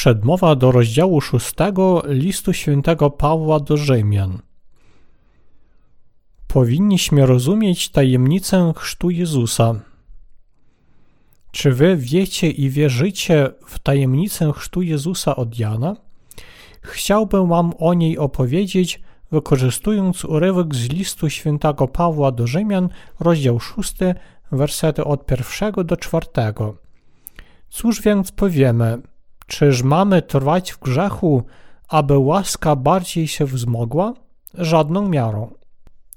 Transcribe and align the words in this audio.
Przedmowa 0.00 0.54
do 0.54 0.72
rozdziału 0.72 1.20
szóstego 1.20 2.02
listu 2.06 2.52
świętego 2.52 3.10
Pawła 3.10 3.60
do 3.60 3.76
Rzymian. 3.76 4.38
Powinniśmy 6.46 7.26
rozumieć 7.26 7.88
tajemnicę 7.88 8.72
chrztu 8.76 9.10
Jezusa. 9.10 9.74
Czy 11.52 11.72
wy 11.72 11.96
wiecie 11.96 12.50
i 12.50 12.70
wierzycie 12.70 13.50
w 13.66 13.78
tajemnicę 13.78 14.52
chrztu 14.52 14.82
Jezusa 14.82 15.36
od 15.36 15.58
Jana? 15.58 15.96
Chciałbym 16.82 17.48
wam 17.48 17.72
o 17.78 17.94
niej 17.94 18.18
opowiedzieć, 18.18 19.00
wykorzystując 19.32 20.24
urywek 20.24 20.74
z 20.74 20.88
listu 20.88 21.30
świętego 21.30 21.88
Pawła 21.88 22.32
do 22.32 22.46
Rzymian, 22.46 22.88
rozdział 23.20 23.60
szósty, 23.60 24.14
wersety 24.52 25.04
od 25.04 25.26
pierwszego 25.26 25.84
do 25.84 25.96
czwartego. 25.96 26.76
Cóż 27.68 28.02
więc 28.02 28.32
powiemy? 28.32 29.09
Czyż 29.50 29.82
mamy 29.82 30.22
trwać 30.22 30.72
w 30.72 30.78
grzechu, 30.78 31.42
aby 31.88 32.18
łaska 32.18 32.76
bardziej 32.76 33.28
się 33.28 33.44
wzmogła? 33.44 34.14
Żadną 34.54 35.08
miarą. 35.08 35.50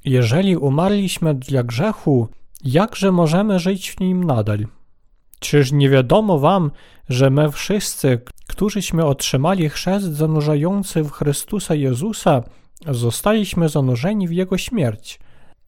Jeżeli 0.05 0.57
umarliśmy 0.57 1.33
dla 1.33 1.63
grzechu, 1.63 2.27
jakże 2.63 3.11
możemy 3.11 3.59
żyć 3.59 3.91
w 3.91 3.99
nim 3.99 4.23
nadal? 4.23 4.65
Czyż 5.39 5.71
nie 5.71 5.89
wiadomo 5.89 6.39
wam, 6.39 6.71
że 7.09 7.29
my 7.29 7.51
wszyscy, 7.51 8.21
którzyśmy 8.47 9.05
otrzymali 9.05 9.69
chrzest 9.69 10.05
zanurzający 10.05 11.03
w 11.03 11.11
Chrystusa 11.11 11.75
Jezusa, 11.75 12.43
zostaliśmy 12.87 13.69
zanurzeni 13.69 14.27
w 14.27 14.31
Jego 14.31 14.57
śmierć? 14.57 15.19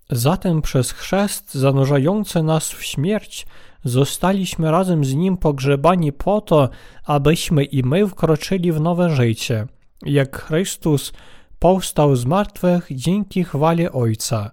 Zatem 0.10 0.62
przez 0.62 0.92
chrzest 0.92 1.54
zanurzający 1.54 2.44
nas 2.44 2.72
w 2.72 2.84
śmierć 2.84 3.48
zostaliśmy 3.86 4.72
razem 4.72 5.06
z 5.06 5.14
Nim 5.14 5.38
pogrzebani 5.38 6.14
po 6.14 6.42
to, 6.42 6.70
abyśmy 7.06 7.64
i 7.64 7.84
my 7.84 8.08
wkroczyli 8.08 8.72
w 8.72 8.82
nowe 8.82 9.16
życie, 9.16 9.68
jak 10.06 10.42
Chrystus 10.42 11.14
powstał 11.60 12.16
z 12.16 12.26
martwych 12.26 12.88
dzięki 12.92 13.44
chwale 13.44 13.92
Ojca. 13.92 14.52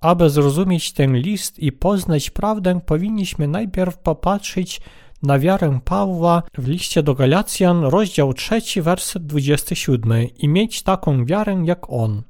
Aby 0.00 0.30
zrozumieć 0.30 0.92
ten 0.92 1.16
list 1.16 1.58
i 1.58 1.72
poznać 1.72 2.30
prawdę, 2.30 2.80
powinniśmy 2.86 3.48
najpierw 3.48 3.98
popatrzeć 3.98 4.80
na 5.22 5.38
wiarę 5.38 5.80
Pawła 5.84 6.42
w 6.58 6.68
liście 6.68 7.02
do 7.02 7.14
Galacjan, 7.14 7.84
rozdział 7.84 8.34
3, 8.34 8.60
werset 8.82 9.26
27 9.26 10.12
i 10.38 10.48
mieć 10.48 10.82
taką 10.82 11.24
wiarę 11.24 11.62
jak 11.64 11.90
on. 11.90 12.22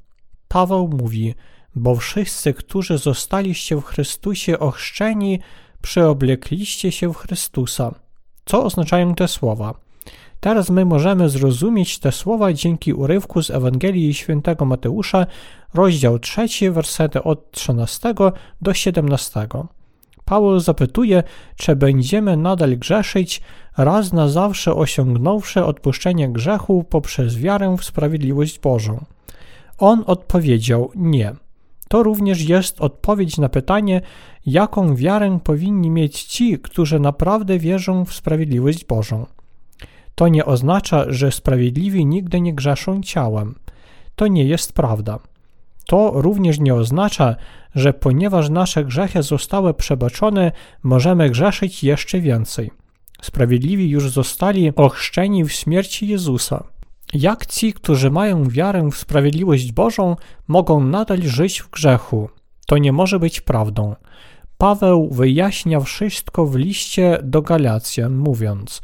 Paweł 0.48 0.88
mówi, 0.88 1.34
bo 1.74 1.94
wszyscy, 1.94 2.54
którzy 2.54 2.98
zostaliście 2.98 3.76
w 3.76 3.84
Chrystusie 3.84 4.58
ochrzczeni, 4.58 5.40
przeoblekliście 5.82 6.92
się 6.92 7.12
w 7.12 7.16
Chrystusa. 7.16 7.94
Co 8.44 8.64
oznaczają 8.64 9.14
te 9.14 9.28
słowa? 9.28 9.74
Teraz 10.40 10.70
my 10.70 10.84
możemy 10.84 11.28
zrozumieć 11.28 11.98
te 11.98 12.12
słowa 12.12 12.52
dzięki 12.52 12.92
urywku 12.92 13.42
z 13.42 13.50
Ewangelii 13.50 14.14
Świętego 14.14 14.64
Mateusza, 14.64 15.26
rozdział 15.74 16.18
3, 16.18 16.70
wersety 16.70 17.22
od 17.22 17.50
13 17.50 18.14
do 18.60 18.74
17. 18.74 19.48
Paweł 20.24 20.60
zapytuje, 20.60 21.22
czy 21.56 21.76
będziemy 21.76 22.36
nadal 22.36 22.76
grzeszyć, 22.76 23.42
raz 23.76 24.12
na 24.12 24.28
zawsze 24.28 24.74
osiągnąwszy 24.74 25.64
odpuszczenie 25.64 26.28
grzechu 26.28 26.84
poprzez 26.84 27.36
wiarę 27.36 27.76
w 27.78 27.84
sprawiedliwość 27.84 28.58
Bożą. 28.58 29.04
On 29.78 30.04
odpowiedział 30.06 30.90
nie. 30.94 31.34
To 31.90 32.02
również 32.02 32.48
jest 32.48 32.80
odpowiedź 32.80 33.38
na 33.38 33.48
pytanie, 33.48 34.00
jaką 34.46 34.96
wiarę 34.96 35.38
powinni 35.44 35.90
mieć 35.90 36.22
ci, 36.22 36.58
którzy 36.58 37.00
naprawdę 37.00 37.58
wierzą 37.58 38.04
w 38.04 38.14
sprawiedliwość 38.14 38.84
Bożą. 38.84 39.26
To 40.14 40.28
nie 40.28 40.44
oznacza, 40.44 41.04
że 41.08 41.32
sprawiedliwi 41.32 42.06
nigdy 42.06 42.40
nie 42.40 42.54
grzeszą 42.54 43.02
ciałem. 43.02 43.54
To 44.16 44.26
nie 44.26 44.44
jest 44.44 44.72
prawda. 44.72 45.18
To 45.86 46.10
również 46.14 46.60
nie 46.60 46.74
oznacza, 46.74 47.36
że 47.74 47.92
ponieważ 47.92 48.48
nasze 48.48 48.84
grzechy 48.84 49.22
zostały 49.22 49.74
przebaczone, 49.74 50.52
możemy 50.82 51.30
grzeszyć 51.30 51.84
jeszcze 51.84 52.20
więcej. 52.20 52.70
Sprawiedliwi 53.22 53.90
już 53.90 54.10
zostali 54.10 54.72
ochrzczeni 54.76 55.44
w 55.44 55.52
śmierci 55.52 56.08
Jezusa. 56.08 56.64
Jak 57.14 57.46
ci, 57.46 57.72
którzy 57.72 58.10
mają 58.10 58.48
wiarę 58.48 58.88
w 58.92 58.96
sprawiedliwość 58.96 59.72
Bożą, 59.72 60.16
mogą 60.48 60.84
nadal 60.84 61.22
żyć 61.22 61.62
w 61.62 61.70
grzechu? 61.70 62.28
To 62.66 62.78
nie 62.78 62.92
może 62.92 63.18
być 63.18 63.40
prawdą. 63.40 63.94
Paweł 64.58 65.08
wyjaśnia 65.10 65.80
wszystko 65.80 66.46
w 66.46 66.56
liście 66.56 67.18
do 67.22 67.42
Galacjan, 67.42 68.16
mówiąc: 68.16 68.80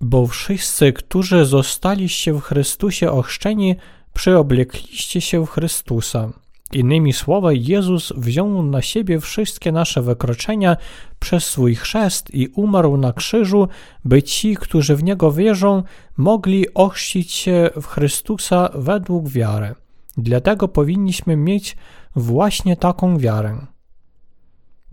Bo 0.00 0.26
wszyscy, 0.26 0.92
którzy 0.92 1.44
zostaliście 1.44 2.32
w 2.32 2.40
Chrystusie 2.40 3.10
ochrzczeni, 3.10 3.76
przyoblekliście 4.14 5.20
się 5.20 5.46
w 5.46 5.50
Chrystusa. 5.50 6.32
Innymi 6.72 7.12
słowy, 7.12 7.56
Jezus 7.56 8.12
wziął 8.16 8.62
na 8.62 8.82
siebie 8.82 9.20
wszystkie 9.20 9.72
nasze 9.72 10.02
wykroczenia 10.02 10.76
przez 11.18 11.44
swój 11.44 11.74
chrzest 11.74 12.34
i 12.34 12.48
umarł 12.48 12.96
na 12.96 13.12
krzyżu, 13.12 13.68
by 14.04 14.22
ci, 14.22 14.56
którzy 14.56 14.96
w 14.96 15.04
Niego 15.04 15.32
wierzą, 15.32 15.82
mogli 16.16 16.74
ochrzcić 16.74 17.32
się 17.32 17.70
w 17.80 17.86
Chrystusa 17.86 18.70
według 18.74 19.28
wiary. 19.28 19.74
Dlatego 20.16 20.68
powinniśmy 20.68 21.36
mieć 21.36 21.76
właśnie 22.16 22.76
taką 22.76 23.18
wiarę. 23.18 23.66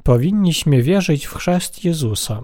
Powinniśmy 0.03 0.81
wierzyć 0.81 1.25
w 1.25 1.33
chrzest 1.33 1.85
Jezusa. 1.85 2.43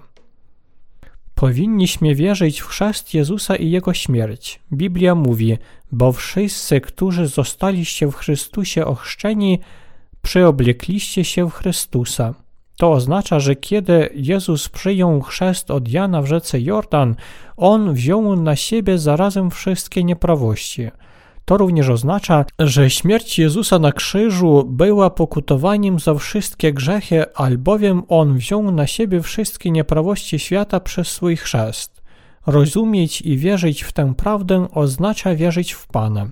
Powinniśmy 1.34 2.14
wierzyć 2.14 2.60
w 2.60 2.66
chrzest 2.66 3.14
Jezusa 3.14 3.56
i 3.56 3.70
Jego 3.70 3.94
śmierć. 3.94 4.60
Biblia 4.72 5.14
mówi, 5.14 5.58
bo 5.92 6.12
wszyscy, 6.12 6.80
którzy 6.80 7.26
zostaliście 7.26 8.06
w 8.06 8.14
Chrystusie 8.14 8.86
ochrzczeni, 8.86 9.60
przyoblekliście 10.22 11.24
się 11.24 11.50
w 11.50 11.54
Chrystusa. 11.54 12.34
To 12.76 12.92
oznacza, 12.92 13.40
że 13.40 13.56
kiedy 13.56 14.10
Jezus 14.14 14.68
przyjął 14.68 15.20
chrzest 15.20 15.70
od 15.70 15.88
Jana 15.88 16.22
w 16.22 16.26
rzece 16.26 16.60
Jordan, 16.60 17.14
On 17.56 17.94
wziął 17.94 18.36
na 18.36 18.56
siebie 18.56 18.98
zarazem 18.98 19.50
wszystkie 19.50 20.04
nieprawości– 20.04 20.90
to 21.50 21.56
również 21.56 21.88
oznacza, 21.88 22.44
że 22.58 22.90
śmierć 22.90 23.38
Jezusa 23.38 23.78
na 23.78 23.92
krzyżu 23.92 24.64
była 24.66 25.10
pokutowaniem 25.10 25.98
za 25.98 26.14
wszystkie 26.14 26.72
grzechy, 26.72 27.34
albowiem 27.34 28.02
On 28.08 28.38
wziął 28.38 28.70
na 28.70 28.86
siebie 28.86 29.22
wszystkie 29.22 29.70
nieprawości 29.70 30.38
świata 30.38 30.80
przez 30.80 31.08
swój 31.08 31.36
chrzest. 31.36 31.99
Rozumieć 32.46 33.22
i 33.22 33.36
wierzyć 33.36 33.82
w 33.82 33.92
tę 33.92 34.14
prawdę 34.14 34.68
oznacza 34.72 35.34
wierzyć 35.34 35.72
w 35.72 35.86
Pana. 35.86 36.30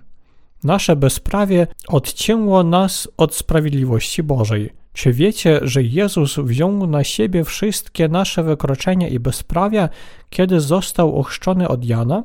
Nasze 0.64 0.96
bezprawie 0.96 1.66
odcięło 1.88 2.62
nas 2.62 3.08
od 3.16 3.34
sprawiedliwości 3.34 4.22
Bożej. 4.22 4.72
Czy 4.92 5.12
wiecie, 5.12 5.60
że 5.62 5.82
Jezus 5.82 6.36
wziął 6.38 6.86
na 6.86 7.04
siebie 7.04 7.44
wszystkie 7.44 8.08
nasze 8.08 8.42
wykroczenia 8.42 9.08
i 9.08 9.18
bezprawia, 9.18 9.88
kiedy 10.30 10.60
został 10.60 11.20
ochrzczony 11.20 11.68
od 11.68 11.84
Jana? 11.84 12.24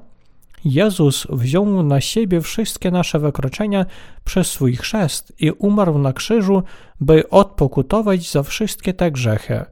Jezus 0.66 1.28
wziął 1.30 1.84
na 1.84 2.02
siebie 2.02 2.42
wszystkie 2.42 2.92
nasze 2.92 3.20
wykroczenia 3.20 3.86
przez 4.24 4.48
swój 4.48 4.76
chrzest 4.76 5.34
i 5.40 5.52
umarł 5.52 5.98
na 5.98 6.14
krzyżu, 6.14 6.64
by 7.00 7.30
odpokutować 7.30 8.32
za 8.32 8.44
wszystkie 8.44 8.94
te 8.94 9.12
grzechy. 9.12 9.66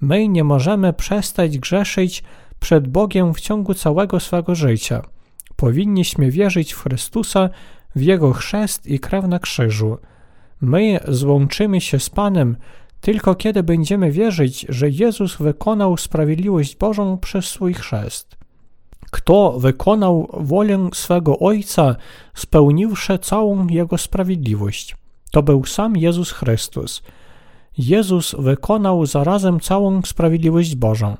My 0.00 0.28
nie 0.28 0.44
możemy 0.44 0.92
przestać 0.92 1.58
grzeszyć 1.58 2.22
przed 2.66 2.88
Bogiem 2.88 3.34
w 3.34 3.40
ciągu 3.40 3.74
całego 3.74 4.20
swego 4.20 4.54
życia. 4.54 5.02
Powinniśmy 5.56 6.30
wierzyć 6.30 6.72
w 6.72 6.82
Chrystusa, 6.82 7.48
w 7.96 8.02
Jego 8.02 8.32
chrzest 8.32 8.86
i 8.86 9.00
krew 9.00 9.24
na 9.24 9.38
krzyżu. 9.38 9.98
My 10.60 11.00
złączymy 11.08 11.80
się 11.80 11.98
z 11.98 12.10
Panem 12.10 12.56
tylko 13.00 13.34
kiedy 13.34 13.62
będziemy 13.62 14.10
wierzyć, 14.10 14.66
że 14.68 14.90
Jezus 14.90 15.36
wykonał 15.36 15.96
sprawiedliwość 15.96 16.76
Bożą 16.76 17.18
przez 17.18 17.44
swój 17.44 17.74
chrzest 17.74 18.36
kto 19.10 19.58
wykonał 19.58 20.28
wolę 20.32 20.88
swego 20.94 21.38
Ojca, 21.38 21.96
spełniwszy 22.34 23.18
całą 23.18 23.66
Jego 23.66 23.98
sprawiedliwość. 23.98 24.96
To 25.30 25.42
był 25.42 25.64
sam 25.64 25.96
Jezus 25.96 26.30
Chrystus. 26.30 27.02
Jezus 27.78 28.34
wykonał 28.38 29.06
zarazem 29.06 29.60
całą 29.60 30.02
sprawiedliwość 30.02 30.74
Bożą. 30.76 31.16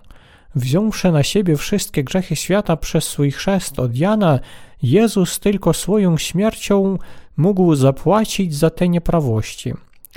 Wziąwszy 0.54 1.12
na 1.12 1.22
siebie 1.22 1.56
wszystkie 1.56 2.04
grzechy 2.04 2.36
świata 2.36 2.76
przez 2.76 3.04
swój 3.04 3.30
chrzest 3.30 3.78
od 3.78 3.96
Jana, 3.96 4.40
Jezus 4.82 5.40
tylko 5.40 5.72
swoją 5.72 6.18
śmiercią 6.18 6.98
mógł 7.36 7.74
zapłacić 7.74 8.54
za 8.54 8.70
te 8.70 8.88
nieprawości. 8.88 9.74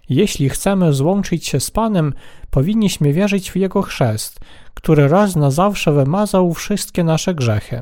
Jeśli 0.10 0.50
chcemy 0.50 0.94
złączyć 0.94 1.48
się 1.48 1.60
z 1.60 1.72
Panem, 1.72 2.14
powinniśmy 2.52 3.14
wierzyć 3.14 3.52
w 3.52 3.56
Jego 3.56 3.82
chrzest, 3.82 4.40
który 4.74 5.08
raz 5.08 5.36
na 5.36 5.52
zawsze 5.52 5.92
wymazał 5.92 6.54
wszystkie 6.54 7.04
nasze 7.04 7.36
grzechy. 7.36 7.82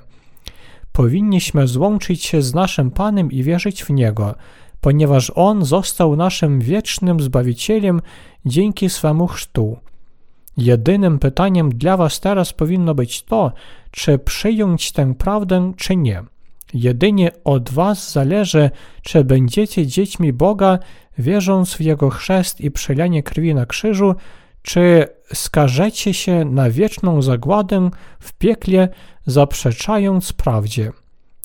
Powinniśmy 0.92 1.68
złączyć 1.68 2.24
się 2.24 2.42
z 2.42 2.54
naszym 2.54 2.92
Panem 2.92 3.32
i 3.32 3.44
wierzyć 3.44 3.84
w 3.84 3.90
Niego, 3.90 4.36
ponieważ 4.82 5.32
On 5.36 5.66
został 5.66 6.16
naszym 6.16 6.60
wiecznym 6.60 7.20
Zbawicielem 7.20 8.02
dzięki 8.46 8.90
swemu 8.90 9.28
chrztu. 9.28 9.78
Jedynym 10.58 11.20
pytaniem 11.20 11.70
dla 11.70 11.98
Was 11.98 12.20
teraz 12.20 12.54
powinno 12.54 12.96
być 12.96 13.24
to, 13.24 13.52
czy 13.92 14.20
przyjąć 14.20 14.92
tę 14.92 15.14
prawdę, 15.16 15.74
czy 15.78 15.96
nie. 15.96 16.24
Jedynie 16.74 17.32
od 17.44 17.70
Was 17.70 18.12
zależy, 18.12 18.70
czy 19.02 19.24
będziecie 19.24 19.88
dziećmi 19.88 20.34
Boga, 20.34 20.80
wierząc 21.18 21.74
w 21.74 21.82
Jego 21.82 22.10
chrzest 22.10 22.62
i 22.62 22.72
przelanie 22.72 23.24
krwi 23.24 23.56
na 23.56 23.66
krzyżu, 23.66 24.16
czy 24.62 25.08
skażecie 25.34 26.14
się 26.14 26.46
na 26.46 26.70
wieczną 26.70 27.22
zagładę 27.22 27.90
w 28.20 28.34
piekle, 28.34 28.90
zaprzeczając 29.26 30.34
prawdzie. 30.34 30.92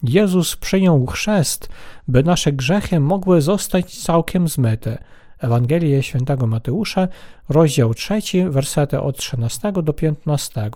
Jezus 0.03 0.57
przyjął 0.57 1.07
chrzest, 1.07 1.69
by 2.09 2.23
nasze 2.23 2.53
grzechy 2.53 3.01
mogły 3.01 3.41
zostać 3.41 4.03
całkiem 4.03 4.49
zmyte. 4.49 5.05
Ewangelię 5.43 6.03
Świętego 6.03 6.47
Mateusza, 6.47 7.09
rozdział 7.49 7.95
3, 7.95 8.21
wersety 8.51 9.01
od 9.01 9.17
13 9.17 9.73
do 9.73 9.93
15. 9.93 10.71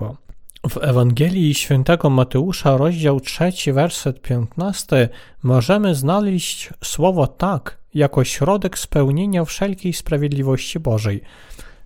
W 0.69 0.79
Ewangelii 0.81 1.55
Świętego 1.55 2.11
Mateusza, 2.11 2.77
rozdział 2.77 3.21
3, 3.21 3.73
werset 3.73 4.23
15, 4.23 5.09
możemy 5.43 5.95
znaleźć 5.95 6.71
słowo 6.85 7.27
tak 7.27 7.77
jako 7.95 8.25
środek 8.25 8.79
spełnienia 8.79 9.45
wszelkiej 9.45 9.93
sprawiedliwości 9.93 10.81
Bożej. 10.81 11.23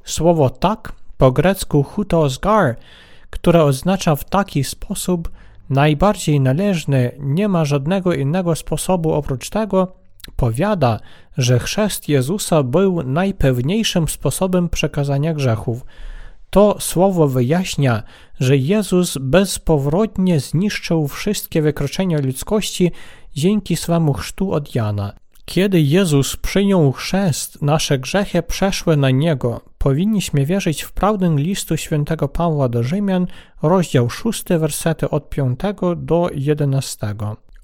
Słowo 0.04 0.50
tak 0.50 0.92
po 1.18 1.32
grecku 1.32 1.82
hutosgar, 1.82 2.76
które 3.30 3.64
oznacza 3.64 4.16
w 4.16 4.24
taki 4.24 4.64
sposób 4.64 5.30
najbardziej 5.70 6.40
należny, 6.40 7.12
nie 7.18 7.48
ma 7.48 7.64
żadnego 7.64 8.14
innego 8.14 8.54
sposobu 8.54 9.12
oprócz 9.12 9.50
tego, 9.50 9.99
powiada, 10.36 11.00
że 11.36 11.58
chrzest 11.58 12.08
Jezusa 12.08 12.62
był 12.62 13.02
najpewniejszym 13.02 14.08
sposobem 14.08 14.68
przekazania 14.68 15.34
grzechów. 15.34 15.84
To 16.50 16.76
słowo 16.80 17.28
wyjaśnia, 17.28 18.02
że 18.40 18.56
Jezus 18.56 19.18
bezpowrotnie 19.20 20.40
zniszczył 20.40 21.08
wszystkie 21.08 21.62
wykroczenia 21.62 22.18
ludzkości 22.20 22.92
dzięki 23.34 23.76
swemu 23.76 24.12
chrztu 24.12 24.52
od 24.52 24.74
Jana. 24.74 25.12
Kiedy 25.44 25.80
Jezus 25.80 26.36
przyjął 26.36 26.92
chrzest, 26.92 27.62
nasze 27.62 27.98
grzechy 27.98 28.42
przeszły 28.42 28.96
na 28.96 29.10
Niego. 29.10 29.60
Powinniśmy 29.78 30.46
wierzyć 30.46 30.82
w 30.82 30.92
prawdę 30.92 31.34
listu 31.36 31.76
świętego 31.76 32.28
Pawła 32.28 32.68
do 32.68 32.82
Rzymian, 32.82 33.26
rozdział 33.62 34.10
6, 34.10 34.44
wersety 34.44 35.10
od 35.10 35.30
5 35.30 35.60
do 35.96 36.30
11. 36.34 37.14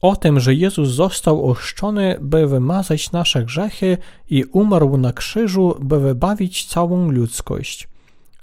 O 0.00 0.16
tym, 0.16 0.40
że 0.40 0.54
Jezus 0.54 0.88
został 0.88 1.50
ochrzczony, 1.50 2.16
by 2.20 2.46
wymazać 2.46 3.12
nasze 3.12 3.44
grzechy 3.44 3.98
i 4.30 4.44
umarł 4.44 4.96
na 4.96 5.12
krzyżu, 5.12 5.74
by 5.80 6.00
wybawić 6.00 6.64
całą 6.64 7.10
ludzkość. 7.10 7.88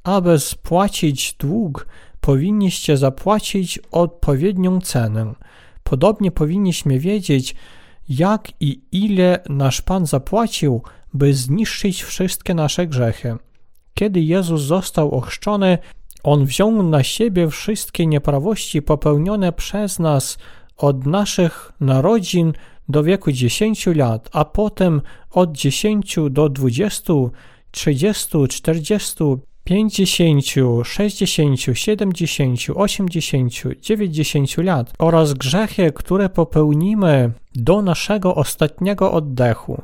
Aby 0.03 0.39
spłacić 0.39 1.33
dług, 1.33 1.87
powinniście 2.21 2.97
zapłacić 2.97 3.79
odpowiednią 3.91 4.81
cenę. 4.81 5.33
Podobnie 5.83 6.31
powinniśmy 6.31 6.99
wiedzieć, 6.99 7.55
jak 8.09 8.51
i 8.59 8.81
ile 8.91 9.39
nasz 9.49 9.81
Pan 9.81 10.05
zapłacił, 10.05 10.81
by 11.13 11.33
zniszczyć 11.33 12.03
wszystkie 12.03 12.53
nasze 12.53 12.87
grzechy. 12.87 13.35
Kiedy 13.93 14.21
Jezus 14.21 14.61
został 14.61 15.11
ochrzczony, 15.11 15.77
On 16.23 16.45
wziął 16.45 16.83
na 16.83 17.03
siebie 17.03 17.49
wszystkie 17.49 18.07
nieprawości 18.07 18.81
popełnione 18.81 19.53
przez 19.53 19.99
nas 19.99 20.37
od 20.77 21.05
naszych 21.05 21.71
narodzin 21.79 22.53
do 22.89 23.03
wieku 23.03 23.31
10 23.31 23.87
lat, 23.87 24.29
a 24.31 24.45
potem 24.45 25.01
od 25.31 25.51
10 25.51 26.15
do 26.29 26.49
20, 26.49 27.13
30, 27.71 28.47
40, 28.49 29.23
50, 29.63 30.45
60, 30.83 31.59
70, 31.73 32.59
80, 32.75 33.53
90 33.81 34.57
lat 34.57 34.93
oraz 34.99 35.33
grzechy, 35.33 35.91
które 35.91 36.29
popełnimy 36.29 37.31
do 37.55 37.81
naszego 37.81 38.35
ostatniego 38.35 39.11
oddechu. 39.11 39.81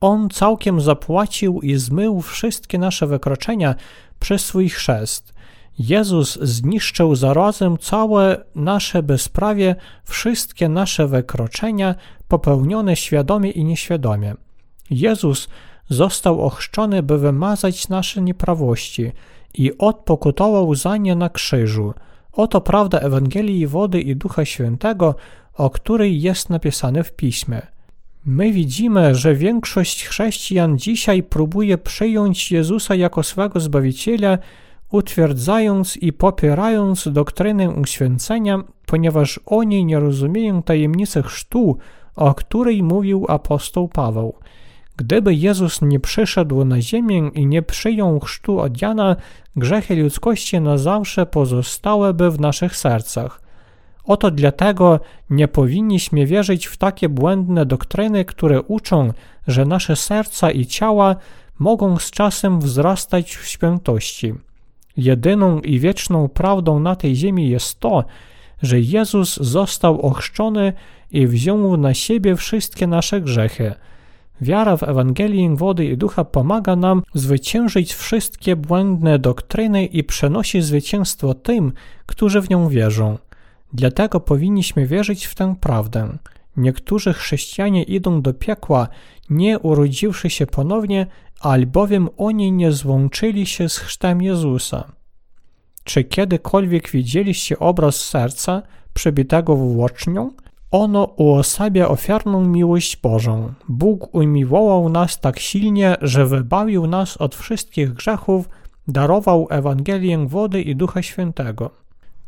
On 0.00 0.30
całkiem 0.30 0.80
zapłacił 0.80 1.60
i 1.60 1.74
zmył 1.74 2.20
wszystkie 2.20 2.78
nasze 2.78 3.06
wykroczenia 3.06 3.74
przez 4.18 4.44
swój 4.44 4.68
chrzest. 4.68 5.31
Jezus 5.88 6.38
zniszczył 6.42 7.14
zarazem 7.14 7.78
całe 7.78 8.44
nasze 8.54 9.02
bezprawie, 9.02 9.76
wszystkie 10.04 10.68
nasze 10.68 11.06
wykroczenia 11.06 11.94
popełnione 12.28 12.96
świadomie 12.96 13.50
i 13.50 13.64
nieświadomie. 13.64 14.34
Jezus 14.90 15.48
został 15.88 16.40
ochrzczony, 16.40 17.02
by 17.02 17.18
wymazać 17.18 17.88
nasze 17.88 18.22
nieprawości 18.22 19.12
i 19.54 19.78
odpokutował 19.78 20.74
za 20.74 20.96
nie 20.96 21.14
na 21.14 21.28
krzyżu. 21.28 21.94
Oto 22.32 22.60
prawda 22.60 22.98
Ewangelii 22.98 23.66
wody 23.66 24.00
i 24.00 24.16
Ducha 24.16 24.44
Świętego, 24.44 25.14
o 25.54 25.70
której 25.70 26.22
jest 26.22 26.50
napisane 26.50 27.04
w 27.04 27.12
Piśmie. 27.12 27.62
My 28.24 28.52
widzimy, 28.52 29.14
że 29.14 29.34
większość 29.34 30.04
chrześcijan 30.04 30.78
dzisiaj 30.78 31.22
próbuje 31.22 31.78
przyjąć 31.78 32.52
Jezusa 32.52 32.94
jako 32.94 33.22
swego 33.22 33.60
Zbawiciela, 33.60 34.38
utwierdzając 34.92 35.96
i 35.96 36.12
popierając 36.12 37.08
doktrynę 37.12 37.70
uświęcenia, 37.70 38.62
ponieważ 38.86 39.40
oni 39.46 39.84
nie 39.84 40.00
rozumieją 40.00 40.62
tajemnicy 40.62 41.22
chrztu, 41.22 41.78
o 42.16 42.34
której 42.34 42.82
mówił 42.82 43.26
apostoł 43.28 43.88
Paweł. 43.88 44.34
Gdyby 44.96 45.34
Jezus 45.34 45.82
nie 45.82 46.00
przyszedł 46.00 46.64
na 46.64 46.80
ziemię 46.80 47.30
i 47.34 47.46
nie 47.46 47.62
przyjął 47.62 48.20
chrztu 48.20 48.60
od 48.60 48.82
Jana, 48.82 49.16
grzechy 49.56 49.96
ludzkości 49.96 50.60
na 50.60 50.78
zawsze 50.78 51.26
pozostałyby 51.26 52.30
w 52.30 52.40
naszych 52.40 52.76
sercach. 52.76 53.42
Oto 54.04 54.30
dlatego 54.30 55.00
nie 55.30 55.48
powinniśmy 55.48 56.26
wierzyć 56.26 56.66
w 56.66 56.76
takie 56.76 57.08
błędne 57.08 57.66
doktryny, 57.66 58.24
które 58.24 58.62
uczą, 58.62 59.12
że 59.46 59.64
nasze 59.64 59.96
serca 59.96 60.50
i 60.50 60.66
ciała 60.66 61.16
mogą 61.58 61.98
z 61.98 62.10
czasem 62.10 62.60
wzrastać 62.60 63.36
w 63.36 63.46
świętości. 63.46 64.34
Jedyną 64.96 65.60
i 65.60 65.78
wieczną 65.78 66.28
prawdą 66.28 66.80
na 66.80 66.96
tej 66.96 67.16
ziemi 67.16 67.48
jest 67.48 67.80
to, 67.80 68.04
że 68.62 68.80
Jezus 68.80 69.36
został 69.36 70.00
ochrzczony 70.00 70.72
i 71.10 71.26
wziął 71.26 71.76
na 71.76 71.94
siebie 71.94 72.36
wszystkie 72.36 72.86
nasze 72.86 73.20
grzechy. 73.20 73.74
Wiara 74.40 74.76
w 74.76 74.82
Ewangelię 74.82 75.56
wody 75.56 75.84
i 75.84 75.96
ducha 75.96 76.24
pomaga 76.24 76.76
nam 76.76 77.02
zwyciężyć 77.14 77.94
wszystkie 77.94 78.56
błędne 78.56 79.18
doktryny 79.18 79.86
i 79.86 80.04
przenosi 80.04 80.62
zwycięstwo 80.62 81.34
tym, 81.34 81.72
którzy 82.06 82.40
w 82.40 82.50
nią 82.50 82.68
wierzą. 82.68 83.18
Dlatego 83.72 84.20
powinniśmy 84.20 84.86
wierzyć 84.86 85.26
w 85.26 85.34
tę 85.34 85.54
prawdę. 85.60 86.18
Niektórzy 86.56 87.12
chrześcijanie 87.12 87.82
idą 87.82 88.22
do 88.22 88.34
piekła, 88.34 88.88
nie 89.30 89.58
urodziwszy 89.58 90.30
się 90.30 90.46
ponownie, 90.46 91.06
albowiem 91.40 92.08
oni 92.16 92.52
nie 92.52 92.72
złączyli 92.72 93.46
się 93.46 93.68
z 93.68 93.78
chrztem 93.78 94.22
Jezusa. 94.22 94.92
Czy 95.84 96.04
kiedykolwiek 96.04 96.90
widzieliście 96.90 97.58
obraz 97.58 97.96
serca 97.96 98.62
przebitego 98.94 99.56
włócznią? 99.56 100.30
Ono 100.70 101.04
uosabia 101.04 101.88
ofiarną 101.88 102.44
miłość 102.44 102.96
Bożą. 102.96 103.52
Bóg 103.68 104.14
umiłował 104.14 104.88
nas 104.88 105.20
tak 105.20 105.38
silnie, 105.38 105.96
że 106.02 106.26
wybawił 106.26 106.86
nas 106.86 107.16
od 107.16 107.34
wszystkich 107.34 107.92
grzechów, 107.92 108.48
darował 108.88 109.46
Ewangelię 109.50 110.26
wody 110.26 110.62
i 110.62 110.76
Ducha 110.76 111.02
Świętego. 111.02 111.81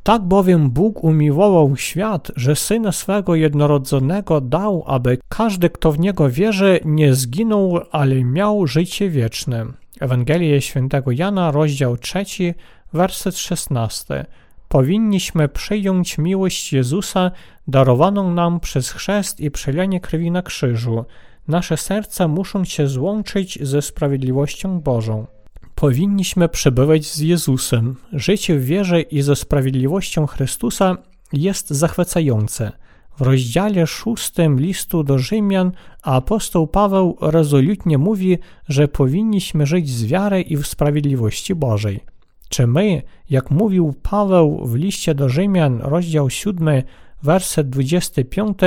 Tak 0.04 0.22
bowiem 0.22 0.70
Bóg 0.70 1.04
umiłował 1.04 1.76
świat, 1.76 2.32
że 2.36 2.56
Syna 2.56 2.92
swego 2.92 3.34
jednorodzonego 3.34 4.40
dał, 4.40 4.84
aby 4.86 5.18
każdy, 5.28 5.70
kto 5.70 5.92
w 5.92 5.98
Niego 5.98 6.30
wierzy, 6.30 6.80
nie 6.84 7.14
zginął, 7.14 7.80
ale 7.90 8.24
miał 8.24 8.66
życie 8.66 9.10
wieczne. 9.10 9.66
Ewangelia 10.00 10.60
Świętego 10.60 11.10
Jana, 11.10 11.50
rozdział 11.50 11.96
3, 11.96 12.54
werset 12.92 13.38
16. 13.38 14.26
Powinniśmy 14.68 15.48
przyjąć 15.48 16.18
miłość 16.18 16.72
Jezusa 16.72 17.30
darowaną 17.68 18.34
nam 18.34 18.60
przez 18.60 18.90
chrzest 18.90 19.40
i 19.40 19.50
przelanie 19.50 20.00
krwi 20.00 20.30
na 20.30 20.42
krzyżu. 20.42 21.04
Nasze 21.48 21.76
serca 21.76 22.28
muszą 22.28 22.64
się 22.64 22.86
złączyć 22.86 23.58
ze 23.62 23.82
sprawiedliwością 23.82 24.80
Bożą. 24.80 25.26
Powinniśmy 25.74 26.48
przebywać 26.48 27.06
z 27.06 27.18
Jezusem. 27.18 27.96
Życie 28.12 28.58
w 28.58 28.64
wierze 28.64 29.00
i 29.00 29.22
ze 29.22 29.36
sprawiedliwością 29.36 30.26
Chrystusa 30.26 30.96
jest 31.32 31.70
zachwycające. 31.70 32.72
W 33.18 33.22
rozdziale 33.22 33.86
szóstym 33.86 34.60
listu 34.60 35.04
do 35.04 35.18
Rzymian 35.18 35.72
apostoł 36.02 36.66
Paweł 36.66 37.16
rezolutnie 37.20 37.98
mówi, 37.98 38.38
że 38.68 38.88
powinniśmy 38.88 39.66
żyć 39.66 39.90
z 39.90 40.04
wiary 40.04 40.42
i 40.42 40.56
w 40.56 40.66
sprawiedliwości 40.66 41.54
Bożej. 41.54 42.00
Czy 42.48 42.66
my, 42.66 43.02
jak 43.30 43.50
mówił 43.50 43.94
Paweł 44.02 44.66
w 44.66 44.74
liście 44.74 45.14
do 45.14 45.28
Rzymian, 45.28 45.80
rozdział 45.82 46.30
7, 46.30 46.82
werset 47.22 47.70
25, 47.70 48.58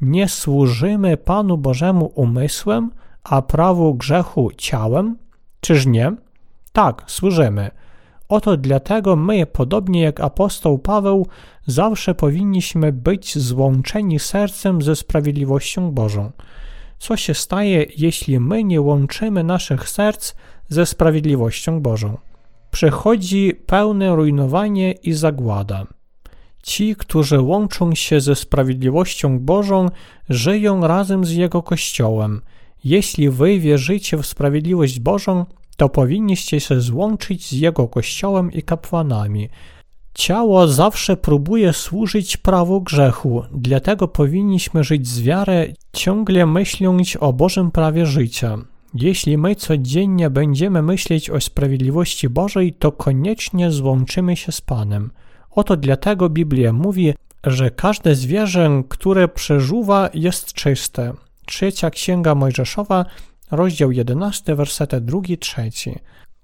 nie 0.00 0.28
służymy 0.28 1.16
Panu 1.16 1.58
Bożemu 1.58 2.12
umysłem, 2.14 2.90
a 3.24 3.42
prawu 3.42 3.94
grzechu 3.94 4.50
ciałem? 4.56 5.16
Czyż 5.60 5.86
nie? 5.86 6.12
Tak, 6.80 7.04
służymy. 7.06 7.70
Oto 8.28 8.56
dlatego 8.56 9.16
my, 9.16 9.46
podobnie 9.46 10.02
jak 10.02 10.20
apostoł 10.20 10.78
Paweł, 10.78 11.26
zawsze 11.66 12.14
powinniśmy 12.14 12.92
być 12.92 13.38
złączeni 13.38 14.18
sercem 14.18 14.82
ze 14.82 14.96
sprawiedliwością 14.96 15.90
Bożą. 15.90 16.30
Co 16.98 17.16
się 17.16 17.34
staje, 17.34 17.86
jeśli 17.96 18.40
my 18.40 18.64
nie 18.64 18.80
łączymy 18.80 19.44
naszych 19.44 19.88
serc 19.88 20.34
ze 20.68 20.86
sprawiedliwością 20.86 21.80
Bożą? 21.80 22.18
Przychodzi 22.70 23.54
pełne 23.66 24.16
rujnowanie 24.16 24.92
i 24.92 25.12
zagłada. 25.12 25.86
Ci, 26.62 26.96
którzy 26.96 27.40
łączą 27.40 27.94
się 27.94 28.20
ze 28.20 28.34
sprawiedliwością 28.34 29.38
Bożą, 29.38 29.88
żyją 30.28 30.86
razem 30.86 31.24
z 31.24 31.32
Jego 31.32 31.62
Kościołem. 31.62 32.40
Jeśli 32.84 33.30
wy 33.30 33.58
wierzycie 33.58 34.16
w 34.16 34.26
sprawiedliwość 34.26 35.00
Bożą, 35.00 35.46
to 35.80 35.88
powinniście 35.88 36.60
się 36.60 36.80
złączyć 36.80 37.48
z 37.48 37.52
Jego 37.52 37.88
Kościołem 37.88 38.52
i 38.52 38.62
kapłanami. 38.62 39.48
Ciało 40.14 40.68
zawsze 40.68 41.16
próbuje 41.16 41.72
służyć 41.72 42.36
prawu 42.36 42.80
grzechu, 42.80 43.42
dlatego 43.52 44.08
powinniśmy 44.08 44.84
żyć 44.84 45.08
z 45.08 45.20
wiary, 45.20 45.74
ciągle 45.92 46.46
myśląc 46.46 47.16
o 47.20 47.32
Bożym 47.32 47.70
prawie 47.70 48.06
życia. 48.06 48.58
Jeśli 48.94 49.38
my 49.38 49.56
codziennie 49.56 50.30
będziemy 50.30 50.82
myśleć 50.82 51.30
o 51.30 51.40
sprawiedliwości 51.40 52.28
Bożej, 52.28 52.72
to 52.72 52.92
koniecznie 52.92 53.70
złączymy 53.70 54.36
się 54.36 54.52
z 54.52 54.60
Panem. 54.60 55.10
Oto 55.50 55.76
dlatego 55.76 56.28
Biblia 56.28 56.72
mówi, 56.72 57.14
że 57.44 57.70
każde 57.70 58.14
zwierzę, 58.14 58.82
które 58.88 59.28
przeżuwa, 59.28 60.10
jest 60.14 60.52
czyste. 60.52 61.12
Trzecia 61.46 61.90
Księga 61.90 62.34
Mojżeszowa, 62.34 63.04
rozdział 63.50 63.92
11, 63.92 64.54
wersety 64.54 65.00
2-3. 65.00 65.98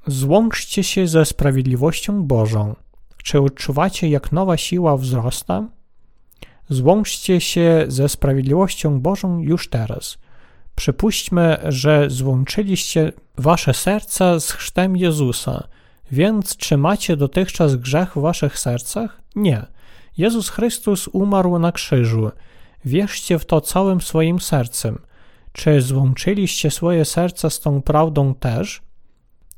Złączcie 0.06 0.84
się 0.84 1.08
ze 1.08 1.24
sprawiedliwością 1.24 2.22
Bożą. 2.22 2.74
Czy 3.24 3.40
odczuwacie, 3.40 4.08
jak 4.08 4.32
nowa 4.32 4.56
siła 4.56 4.96
wzrasta? 4.96 5.68
Złączcie 6.68 7.40
się 7.40 7.84
ze 7.88 8.08
sprawiedliwością 8.08 9.00
Bożą 9.00 9.38
już 9.38 9.68
teraz. 9.68 10.18
Przypuśćmy, 10.74 11.58
że 11.68 12.10
złączyliście 12.10 13.12
wasze 13.38 13.74
serca 13.74 14.40
z 14.40 14.50
chrztem 14.50 14.96
Jezusa, 14.96 15.68
więc 16.12 16.56
czy 16.56 16.76
macie 16.76 17.16
dotychczas 17.16 17.76
grzech 17.76 18.12
w 18.16 18.20
waszych 18.20 18.58
sercach? 18.58 19.22
Nie. 19.36 19.66
Jezus 20.18 20.48
Chrystus 20.48 21.08
umarł 21.08 21.58
na 21.58 21.72
krzyżu. 21.72 22.30
Wierzcie 22.84 23.38
w 23.38 23.44
to 23.44 23.60
całym 23.60 24.00
swoim 24.00 24.40
sercem. 24.40 24.98
Czy 25.56 25.80
złączyliście 25.80 26.70
swoje 26.70 27.04
serca 27.04 27.50
z 27.50 27.60
tą 27.60 27.82
prawdą 27.82 28.34
też? 28.34 28.82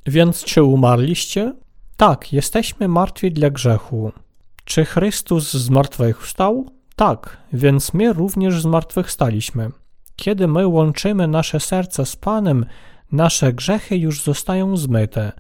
Więc 0.07 0.45
czy 0.45 0.62
umarliście? 0.62 1.55
Tak, 1.97 2.33
jesteśmy 2.33 2.88
martwi 2.88 3.33
dla 3.33 3.50
grzechu. 3.50 4.12
Czy 4.64 4.85
Chrystus 4.85 5.52
zmartwychwstał? 5.52 6.71
Tak, 6.97 7.37
więc 7.52 7.95
my 7.95 8.12
również 8.12 8.62
zmartwychwstaliśmy. 8.62 9.71
Kiedy 10.17 10.49
my 10.49 10.67
łączymy 10.67 11.28
nasze 11.28 11.61
serca 11.61 12.05
z 12.05 12.17
Panem, 12.17 12.67
nasze 13.12 13.52
grzechy 13.52 13.97
już 13.97 14.23
zostają 14.23 14.76
zmyte. 14.76 15.33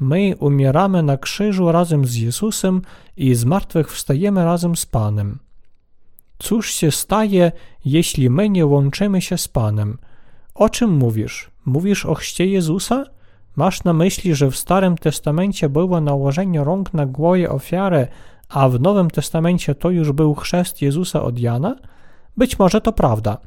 My 0.00 0.34
umieramy 0.38 1.02
na 1.02 1.16
krzyżu 1.16 1.72
razem 1.72 2.06
z 2.06 2.14
Jezusem 2.14 2.82
i 3.16 3.34
zmartwychwstajemy 3.34 4.44
razem 4.44 4.76
z 4.76 4.86
Panem. 4.86 5.38
Cóż 6.38 6.70
się 6.70 6.90
staje, 6.90 7.52
jeśli 7.84 8.30
my 8.30 8.48
nie 8.48 8.66
łączymy 8.66 9.20
się 9.22 9.38
z 9.38 9.48
Panem? 9.48 9.98
O 10.56 10.68
czym 10.68 10.90
mówisz? 10.90 11.50
Mówisz 11.64 12.06
o 12.06 12.14
chrzcie 12.14 12.46
Jezusa? 12.46 13.04
Masz 13.56 13.84
na 13.84 13.92
myśli, 13.92 14.34
że 14.34 14.50
w 14.50 14.56
Starym 14.56 14.96
Testamencie 14.98 15.68
było 15.68 16.00
nałożenie 16.00 16.64
rąk 16.64 16.94
na 16.94 17.06
głowę 17.06 17.50
ofiary, 17.50 18.06
a 18.48 18.68
w 18.68 18.80
Nowym 18.80 19.10
Testamencie 19.10 19.74
to 19.74 19.90
już 19.90 20.12
był 20.12 20.34
chrzest 20.34 20.82
Jezusa 20.82 21.22
od 21.22 21.38
Jana? 21.38 21.76
Być 22.36 22.58
może 22.58 22.80
to 22.80 22.92
prawda, 22.92 23.38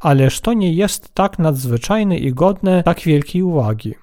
ależ 0.00 0.40
to 0.40 0.52
nie 0.52 0.72
jest 0.72 1.14
tak 1.14 1.38
nadzwyczajne 1.38 2.18
i 2.18 2.32
godne 2.32 2.82
tak 2.82 3.00
wielkiej 3.00 3.42
uwagi. 3.42 3.94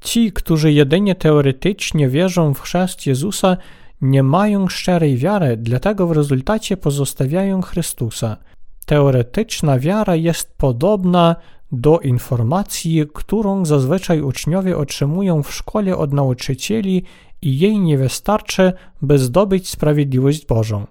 Ci, 0.00 0.32
którzy 0.32 0.72
jedynie 0.72 1.14
teoretycznie 1.14 2.08
wierzą 2.08 2.54
w 2.54 2.60
chrzest 2.60 3.06
Jezusa, 3.06 3.56
nie 4.00 4.22
mają 4.22 4.68
szczerej 4.68 5.16
wiary, 5.16 5.56
dlatego 5.56 6.06
w 6.06 6.12
rezultacie 6.12 6.76
pozostawiają 6.76 7.62
Chrystusa. 7.62 8.36
Teoretyczna 8.86 9.78
wiara 9.78 10.16
jest 10.16 10.54
podobna 10.56 11.36
do 11.72 11.98
informacji, 11.98 13.04
którą 13.14 13.64
zazwyczaj 13.64 14.20
uczniowie 14.20 14.76
otrzymują 14.76 15.42
w 15.42 15.54
szkole 15.54 15.96
od 15.96 16.12
nauczycieli 16.12 17.04
i 17.42 17.58
jej 17.58 17.80
nie 17.80 17.98
wystarczy, 17.98 18.72
by 19.02 19.18
zdobyć 19.18 19.68
sprawiedliwość 19.68 20.46
Bożą. 20.46 20.86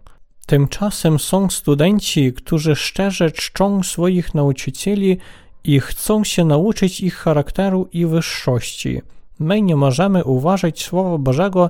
Tymczasem 0.45 1.19
są 1.19 1.49
studenci, 1.49 2.33
którzy 2.33 2.75
szczerze 2.75 3.31
czczą 3.31 3.83
swoich 3.83 4.33
nauczycieli 4.33 5.17
i 5.63 5.79
chcą 5.79 6.23
się 6.23 6.45
nauczyć 6.45 7.01
ich 7.01 7.15
charakteru 7.15 7.87
i 7.93 8.05
wyższości. 8.05 9.01
My 9.39 9.61
nie 9.61 9.75
możemy 9.75 10.23
uważać 10.23 10.83
Słowa 10.83 11.17
Bożego 11.17 11.69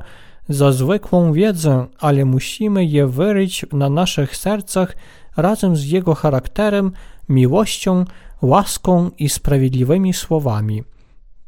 za 0.49 0.71
zwykłą 0.71 1.33
wiedzę, 1.33 1.87
ale 1.99 2.25
musimy 2.25 2.85
je 2.85 3.07
wyryć 3.07 3.65
na 3.71 3.89
naszych 3.89 4.37
sercach 4.37 4.95
razem 5.37 5.75
z 5.75 5.85
jego 5.85 6.15
charakterem, 6.15 6.91
miłością, 7.29 8.05
łaską 8.41 9.11
i 9.19 9.29
sprawiedliwymi 9.29 10.13
słowami. 10.13 10.83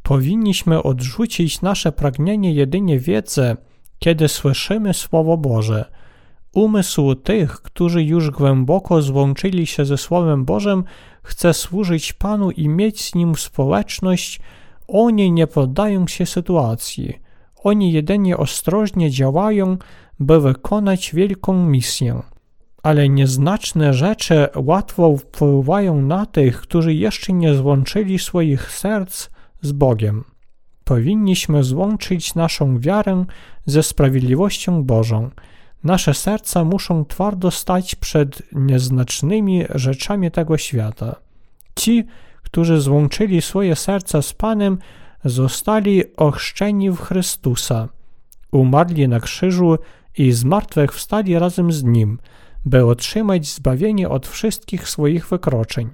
Powinniśmy 0.03 0.83
odrzucić 0.83 1.61
nasze 1.61 1.91
pragnienie 1.91 2.53
jedynie 2.53 2.99
wiedzy, 2.99 3.55
kiedy 3.99 4.27
słyszymy 4.27 4.93
Słowo 4.93 5.37
Boże. 5.37 5.91
Umysł 6.53 7.15
tych, 7.15 7.61
którzy 7.61 8.03
już 8.03 8.29
głęboko 8.29 9.01
złączyli 9.01 9.67
się 9.67 9.85
ze 9.85 9.97
Słowem 9.97 10.45
Bożym, 10.45 10.83
chce 11.23 11.53
służyć 11.53 12.13
Panu 12.13 12.51
i 12.51 12.69
mieć 12.69 13.05
z 13.05 13.15
Nim 13.15 13.35
społeczność, 13.35 14.39
oni 14.87 15.31
nie 15.31 15.47
poddają 15.47 16.07
się 16.07 16.25
sytuacji. 16.25 17.19
Oni 17.63 17.91
jedynie 17.91 18.37
ostrożnie 18.37 19.11
działają, 19.11 19.77
by 20.19 20.41
wykonać 20.41 21.11
wielką 21.13 21.65
misję. 21.65 22.21
Ale 22.83 23.09
nieznaczne 23.09 23.93
rzeczy 23.93 24.47
łatwo 24.55 25.17
wpływają 25.17 26.01
na 26.01 26.25
tych, 26.25 26.61
którzy 26.61 26.93
jeszcze 26.93 27.33
nie 27.33 27.55
złączyli 27.55 28.19
swoich 28.19 28.71
serc 28.71 29.29
z 29.61 29.71
Bogiem. 29.71 30.23
Powinniśmy 30.83 31.63
złączyć 31.63 32.35
naszą 32.35 32.79
wiarę 32.79 33.25
ze 33.65 33.83
sprawiedliwością 33.83 34.83
Bożą. 34.83 35.29
Nasze 35.83 36.13
serca 36.13 36.63
muszą 36.63 37.05
twardo 37.05 37.51
stać 37.51 37.95
przed 37.95 38.41
nieznacznymi 38.51 39.63
rzeczami 39.75 40.31
tego 40.31 40.57
świata. 40.57 41.15
Ci, 41.75 42.03
którzy 42.43 42.81
złączyli 42.81 43.41
swoje 43.41 43.75
serca 43.75 44.21
z 44.21 44.33
Panem, 44.33 44.77
zostali 45.25 46.15
ochrzczeni 46.15 46.91
w 46.91 46.97
Chrystusa, 46.97 47.89
umarli 48.51 49.07
na 49.07 49.19
krzyżu 49.19 49.77
i 50.17 50.31
zmartwychwstali 50.31 51.39
razem 51.39 51.71
z 51.71 51.83
Nim, 51.83 52.17
by 52.65 52.86
otrzymać 52.86 53.48
zbawienie 53.48 54.10
od 54.10 54.27
wszystkich 54.27 54.89
swoich 54.89 55.29
wykroczeń. 55.29 55.89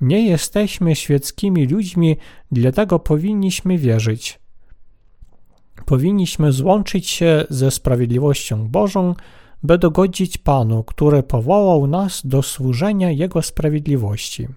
Nie 0.00 0.26
jesteśmy 0.26 0.96
świeckimi 0.96 1.66
ludźmi, 1.66 2.16
dlatego 2.52 2.98
powinniśmy 2.98 3.78
wierzyć. 3.78 4.40
Powinniśmy 5.86 6.52
złączyć 6.52 7.08
się 7.10 7.44
ze 7.50 7.70
sprawiedliwością 7.70 8.68
Bożą, 8.68 9.14
by 9.62 9.78
dogodzić 9.78 10.38
Panu, 10.38 10.84
który 10.84 11.22
powołał 11.22 11.86
nas 11.86 12.26
do 12.26 12.42
służenia 12.42 13.10
Jego 13.10 13.42
sprawiedliwości. 13.42 14.48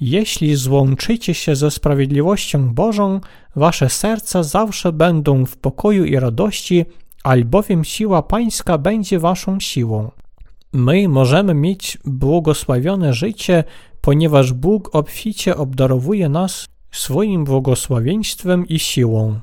Jeśli 0.00 0.56
złączycie 0.56 1.34
się 1.34 1.56
ze 1.56 1.70
sprawiedliwością 1.70 2.74
Bożą, 2.74 3.20
wasze 3.56 3.88
serca 3.88 4.42
zawsze 4.42 4.92
będą 4.92 5.46
w 5.46 5.56
pokoju 5.56 6.04
i 6.04 6.16
radości, 6.16 6.84
albowiem 7.24 7.84
siła 7.84 8.22
Pańska 8.22 8.78
będzie 8.78 9.18
waszą 9.18 9.60
siłą. 9.60 10.10
My 10.72 11.08
możemy 11.08 11.54
mieć 11.54 11.98
błogosławione 12.04 13.14
życie, 13.14 13.64
ponieważ 14.00 14.52
Bóg 14.52 14.94
obficie 14.94 15.56
obdarowuje 15.56 16.28
nas 16.28 16.66
swoim 16.92 17.44
błogosławieństwem 17.44 18.68
i 18.68 18.78
siłą. 18.78 19.40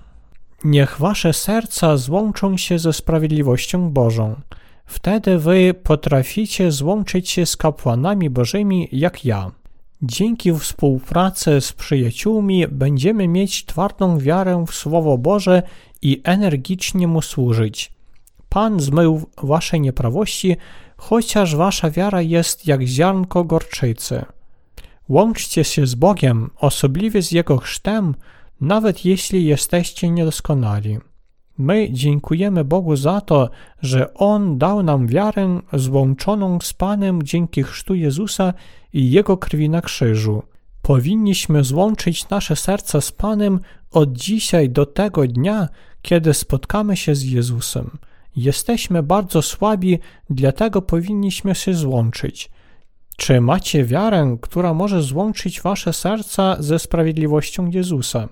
Niech 0.63 0.99
wasze 0.99 1.33
serca 1.33 1.97
złączą 1.97 2.57
się 2.57 2.79
ze 2.79 2.93
sprawiedliwością 2.93 3.89
Bożą. 3.89 4.35
Wtedy 4.85 5.39
wy 5.39 5.73
potraficie 5.83 6.71
złączyć 6.71 7.29
się 7.29 7.45
z 7.45 7.57
kapłanami 7.57 8.29
Bożymi 8.29 8.89
jak 8.91 9.25
ja. 9.25 9.51
Dzięki 10.01 10.53
współpracy 10.53 11.61
z 11.61 11.73
przyjaciółmi 11.73 12.67
będziemy 12.67 13.27
mieć 13.27 13.65
twardą 13.65 14.17
wiarę 14.17 14.65
w 14.67 14.73
Słowo 14.73 15.17
Boże 15.17 15.63
i 16.01 16.21
energicznie 16.23 17.07
mu 17.07 17.21
służyć. 17.21 17.91
Pan 18.49 18.79
zmył 18.79 19.21
wasze 19.43 19.79
nieprawości, 19.79 20.55
chociaż 20.97 21.55
wasza 21.55 21.89
wiara 21.89 22.21
jest 22.21 22.67
jak 22.67 22.81
ziarnko 22.81 23.43
gorczycy. 23.43 24.25
Łączcie 25.09 25.63
się 25.63 25.87
z 25.87 25.95
Bogiem, 25.95 26.49
osobliwie 26.57 27.21
z 27.21 27.31
Jego 27.31 27.57
chrztem, 27.57 28.15
nawet 28.61 29.05
jeśli 29.05 29.45
jesteście 29.45 30.09
niedoskonali. 30.09 30.97
My 31.57 31.87
dziękujemy 31.91 32.63
Bogu 32.63 32.95
za 32.95 33.21
to, 33.21 33.49
że 33.81 34.13
On 34.13 34.57
dał 34.57 34.83
nam 34.83 35.07
wiarę 35.07 35.59
złączoną 35.73 36.59
z 36.61 36.73
Panem 36.73 37.23
dzięki 37.23 37.63
chrztu 37.63 37.95
Jezusa 37.95 38.53
i 38.93 39.11
Jego 39.11 39.37
krwi 39.37 39.69
na 39.69 39.81
krzyżu. 39.81 40.43
Powinniśmy 40.81 41.63
złączyć 41.63 42.29
nasze 42.29 42.55
serca 42.55 43.01
z 43.01 43.11
Panem 43.11 43.59
od 43.91 44.11
dzisiaj 44.11 44.69
do 44.69 44.85
tego 44.85 45.27
dnia, 45.27 45.67
kiedy 46.01 46.33
spotkamy 46.33 46.97
się 46.97 47.15
z 47.15 47.23
Jezusem. 47.23 47.97
Jesteśmy 48.35 49.03
bardzo 49.03 49.41
słabi, 49.41 49.99
dlatego 50.29 50.81
powinniśmy 50.81 51.55
się 51.55 51.73
złączyć. 51.73 52.51
Czy 53.17 53.41
macie 53.41 53.85
wiarę, 53.85 54.37
która 54.41 54.73
może 54.73 55.01
złączyć 55.01 55.61
wasze 55.61 55.93
serca 55.93 56.55
ze 56.59 56.79
sprawiedliwością 56.79 57.69
Jezusa? 57.69 58.29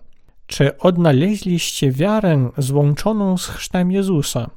Czy 0.48 0.78
odnaleźliście 0.78 1.92
wiarę 1.92 2.50
złączoną 2.58 3.38
z 3.38 3.48
chrztem 3.48 3.92
Jezusa? 3.92 4.50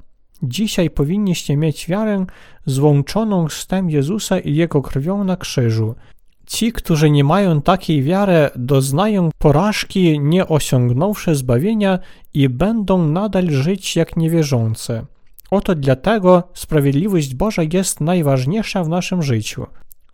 Dzisiaj 0.43 0.91
powinniście 0.91 1.57
mieć 1.57 1.88
wiarę 1.88 2.26
złączoną 2.67 3.49
z 3.49 3.53
chrztem 3.53 3.91
Jezusa 3.91 4.38
i 4.38 4.55
Jego 4.55 4.83
krwią 4.83 5.25
na 5.25 5.37
krzyżu. 5.37 5.95
Ci, 6.47 6.73
którzy 6.73 7.11
nie 7.11 7.25
mają 7.25 7.62
takiej 7.62 8.03
wiary, 8.03 8.50
doznają 8.57 9.31
porażki, 9.38 10.21
nie 10.21 10.49
osiągnąwszy 10.49 11.35
zbawienia 11.35 11.99
i 12.35 12.49
będą 12.49 13.09
nadal 13.09 13.50
żyć 13.50 13.97
jak 13.97 14.17
niewierzący. 14.17 15.07
Oto 15.50 15.75
dlatego 15.75 16.43
sprawiedliwość 16.55 17.35
Boża 17.35 17.62
jest 17.73 18.00
najważniejsza 18.00 18.85
w 18.85 18.88
naszym 18.88 19.23
życiu. 19.23 19.67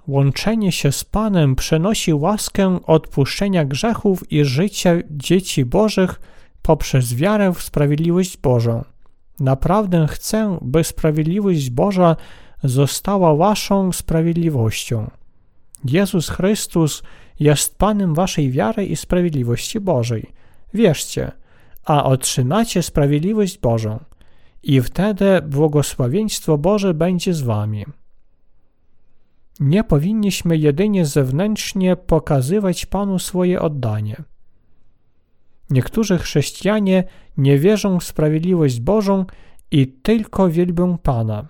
Łączenie 0.07 0.73
się 0.73 0.93
z 0.93 1.05
Panem 1.05 1.57
przynosi 1.57 2.15
łaskę 2.15 2.81
odpuszczenia 2.87 3.65
grzechów 3.65 4.33
i 4.33 4.45
życia 4.45 4.95
dzieci 5.11 5.65
Bożych 5.65 6.21
poprzez 6.63 7.15
wiarę 7.15 7.53
w 7.53 7.63
sprawiedliwość 7.63 8.37
Bożą. 8.37 8.85
Naprawdę 9.41 10.07
chcę, 10.11 10.59
by 10.63 10.85
sprawiedliwość 10.85 11.71
Boża 11.71 12.17
została 12.65 13.37
waszą 13.37 13.93
sprawiedliwością. 13.93 15.11
Jezus 15.85 16.29
Chrystus 16.29 17.03
jest 17.41 17.79
Panem 17.79 18.15
waszej 18.15 18.51
wiary 18.51 18.87
i 18.87 18.97
sprawiedliwości 18.97 19.81
Bożej. 19.81 20.27
Wierzcie, 20.75 21.33
a 21.85 22.05
otrzymacie 22.05 22.83
sprawiedliwość 22.83 23.59
Bożą 23.59 23.99
i 24.63 24.81
wtedy 24.81 25.43
błogosławieństwo 25.43 26.59
Boże 26.59 26.95
będzie 26.95 27.35
z 27.35 27.43
wami. 27.43 27.85
Nie 29.61 29.85
powinniśmy 29.85 30.57
jedynie 30.57 31.07
zewnętrznie 31.07 31.97
pokazywać 31.97 32.87
Panu 32.87 33.19
swoje 33.19 33.61
oddanie. 33.61 34.23
Niektórzy 35.71 36.19
chrześcijanie 36.19 37.05
nie 37.37 37.59
wierzą 37.59 38.01
w 38.01 38.05
sprawiedliwość 38.05 38.81
Bożą 38.81 39.25
i 39.71 39.87
tylko 39.89 40.49
wielbią 40.49 40.99
Pana. 40.99 41.47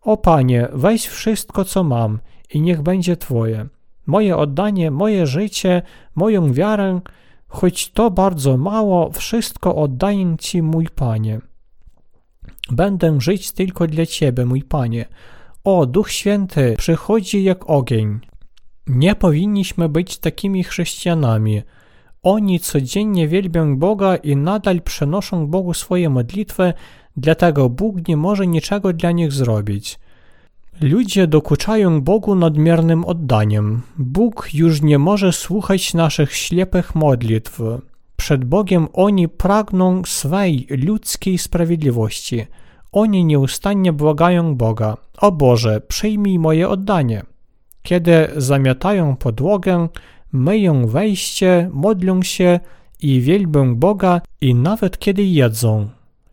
O 0.00 0.16
Panie, 0.16 0.68
weź 0.72 1.06
wszystko, 1.06 1.64
co 1.64 1.84
mam 1.84 2.18
i 2.54 2.60
niech 2.60 2.82
będzie 2.82 3.16
Twoje. 3.16 3.66
Moje 4.06 4.36
oddanie, 4.36 4.90
moje 4.90 5.26
życie, 5.26 5.82
moją 6.14 6.52
wiarę, 6.52 7.00
choć 7.48 7.90
to 7.90 8.10
bardzo 8.10 8.56
mało, 8.56 9.10
wszystko 9.10 9.76
oddaję 9.76 10.36
Ci, 10.38 10.62
mój 10.62 10.86
Panie. 10.94 11.40
Będę 12.72 13.20
żyć 13.20 13.52
tylko 13.52 13.86
dla 13.86 14.06
Ciebie, 14.06 14.46
mój 14.46 14.62
Panie. 14.62 15.04
O, 15.64 15.86
Duch 15.86 16.10
Święty 16.10 16.74
przychodzi 16.78 17.44
jak 17.44 17.70
ogień. 17.70 18.20
Nie 18.86 19.14
powinniśmy 19.14 19.88
być 19.88 20.18
takimi 20.18 20.64
chrześcijanami. 20.64 21.62
Oni 22.22 22.60
codziennie 22.60 23.28
wielbią 23.28 23.76
Boga 23.76 24.16
i 24.16 24.36
nadal 24.36 24.80
przenoszą 24.80 25.46
Bogu 25.46 25.74
swoje 25.74 26.10
modlitwy, 26.10 26.72
dlatego 27.16 27.68
Bóg 27.68 28.08
nie 28.08 28.16
może 28.16 28.46
niczego 28.46 28.92
dla 28.92 29.10
nich 29.10 29.32
zrobić. 29.32 29.98
Ludzie 30.80 31.26
dokuczają 31.26 32.00
Bogu 32.00 32.34
nadmiernym 32.34 33.04
oddaniem. 33.04 33.82
Bóg 33.98 34.48
już 34.54 34.82
nie 34.82 34.98
może 34.98 35.32
słuchać 35.32 35.94
naszych 35.94 36.36
ślepych 36.36 36.94
modlitw. 36.94 37.60
Przed 38.16 38.44
Bogiem 38.44 38.88
oni 38.92 39.28
pragną 39.28 40.02
swej 40.04 40.66
ludzkiej 40.70 41.38
sprawiedliwości. 41.38 42.46
Oni 42.92 43.24
nieustannie 43.24 43.92
błagają 43.92 44.54
Boga: 44.54 44.96
O 45.18 45.32
Boże, 45.32 45.80
przyjmij 45.80 46.38
moje 46.38 46.68
oddanie. 46.68 47.22
Kiedy 47.82 48.28
zamiatają 48.36 49.16
podłogę, 49.16 49.88
myją 50.32 50.86
wejście, 50.86 51.70
modlą 51.72 52.22
się 52.22 52.60
i 53.02 53.20
wielbią 53.20 53.74
Boga, 53.76 54.20
i 54.40 54.54
nawet 54.54 54.98
kiedy 54.98 55.22
jedzą. 55.24 55.88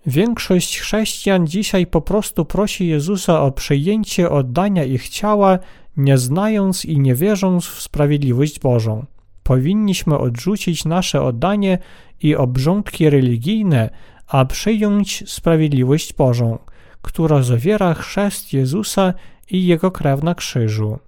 Większość 0.06 0.80
chrześcijan 0.80 1.48
dzisiaj 1.48 1.88
po 1.88 2.02
prostu 2.02 2.46
prosi 2.46 2.88
Jezusa 2.88 3.42
o 3.42 3.52
przyjęcie 3.52 4.30
oddania 4.30 4.84
ich 4.84 5.10
ciała, 5.10 5.60
nie 5.98 6.18
znając 6.18 6.86
i 6.86 7.00
nie 7.00 7.16
wierząc 7.16 7.66
w 7.66 7.82
sprawiedliwość 7.82 8.60
Bożą. 8.60 9.06
Powinniśmy 9.44 10.18
odrzucić 10.18 10.86
nasze 10.86 11.22
oddanie 11.22 11.78
i 12.22 12.36
obrządki 12.36 13.10
religijne, 13.10 13.90
a 14.30 14.46
przyjąć 14.46 15.24
sprawiedliwość 15.28 16.14
Bożą, 16.14 16.58
która 17.02 17.44
zawiera 17.44 17.94
chrzest 17.94 18.54
Jezusa 18.54 19.14
i 19.50 19.66
Jego 19.66 19.92
krew 19.92 20.24
na 20.24 20.36
krzyżu. 20.36 21.00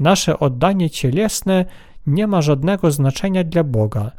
Nasze 0.00 0.38
oddanie 0.38 0.90
cielesne 0.90 1.64
nie 2.06 2.26
ma 2.26 2.42
żadnego 2.42 2.90
znaczenia 2.90 3.44
dla 3.44 3.64
Boga, 3.64 4.12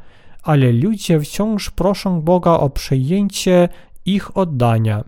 ale 0.44 0.72
ludzie 0.72 1.20
wciąż 1.20 1.70
proszą 1.70 2.22
Boga 2.22 2.52
o 2.52 2.70
przyjęcie 2.70 3.70
ich 4.06 4.38
oddania, 4.38 5.04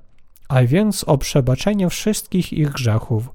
a 0.49 0.63
więc 0.63 1.03
o 1.03 1.17
przebaczenie 1.17 1.89
wszystkich 1.89 2.53
ich 2.53 2.69
grzechów. 2.69 3.29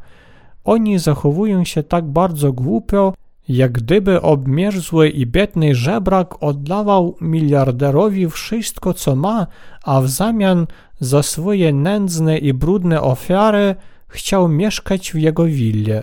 Oni 0.65 0.99
zachowują 0.99 1.65
się 1.65 1.83
tak 1.83 2.05
bardzo 2.05 2.53
głupio, 2.53 3.15
jak 3.49 3.73
gdyby 3.73 4.23
obmierzły 4.23 5.09
i 5.09 5.27
biedny 5.27 5.75
żebrak 5.75 6.43
oddawał 6.43 7.17
miliarderowi 7.21 8.31
wszystko, 8.31 8.95
co 8.95 9.17
ma, 9.17 9.47
a 9.85 10.01
w 10.01 10.09
zamian 10.09 10.67
za 11.01 11.23
swoje 11.23 11.73
nędzne 11.73 12.39
i 12.39 12.53
brudne 12.53 13.03
ofiary 13.03 13.75
chciał 14.09 14.49
mieszkać 14.49 15.13
w 15.13 15.19
jego 15.19 15.45
willie. 15.45 16.03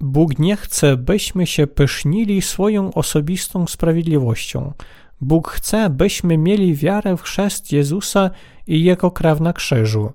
Bóg 0.00 0.38
nie 0.38 0.56
chce, 0.56 0.96
byśmy 0.96 1.46
się 1.46 1.66
pysznili 1.66 2.42
swoją 2.42 2.94
osobistą 2.94 3.66
sprawiedliwością. 3.66 4.72
Bóg 5.20 5.48
chce, 5.48 5.90
byśmy 5.90 6.38
mieli 6.38 6.74
wiarę 6.74 7.16
w 7.16 7.22
chrzest 7.22 7.72
Jezusa 7.72 8.30
i 8.66 8.84
Jego 8.84 9.10
krew 9.10 9.40
na 9.40 9.52
krzyżu. 9.52 10.12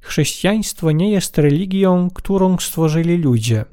Chrześcijaństwo 0.00 0.92
nie 0.92 1.10
jest 1.10 1.38
religią, 1.38 2.08
którą 2.14 2.58
stworzyli 2.58 3.16
ludzie. 3.16 3.64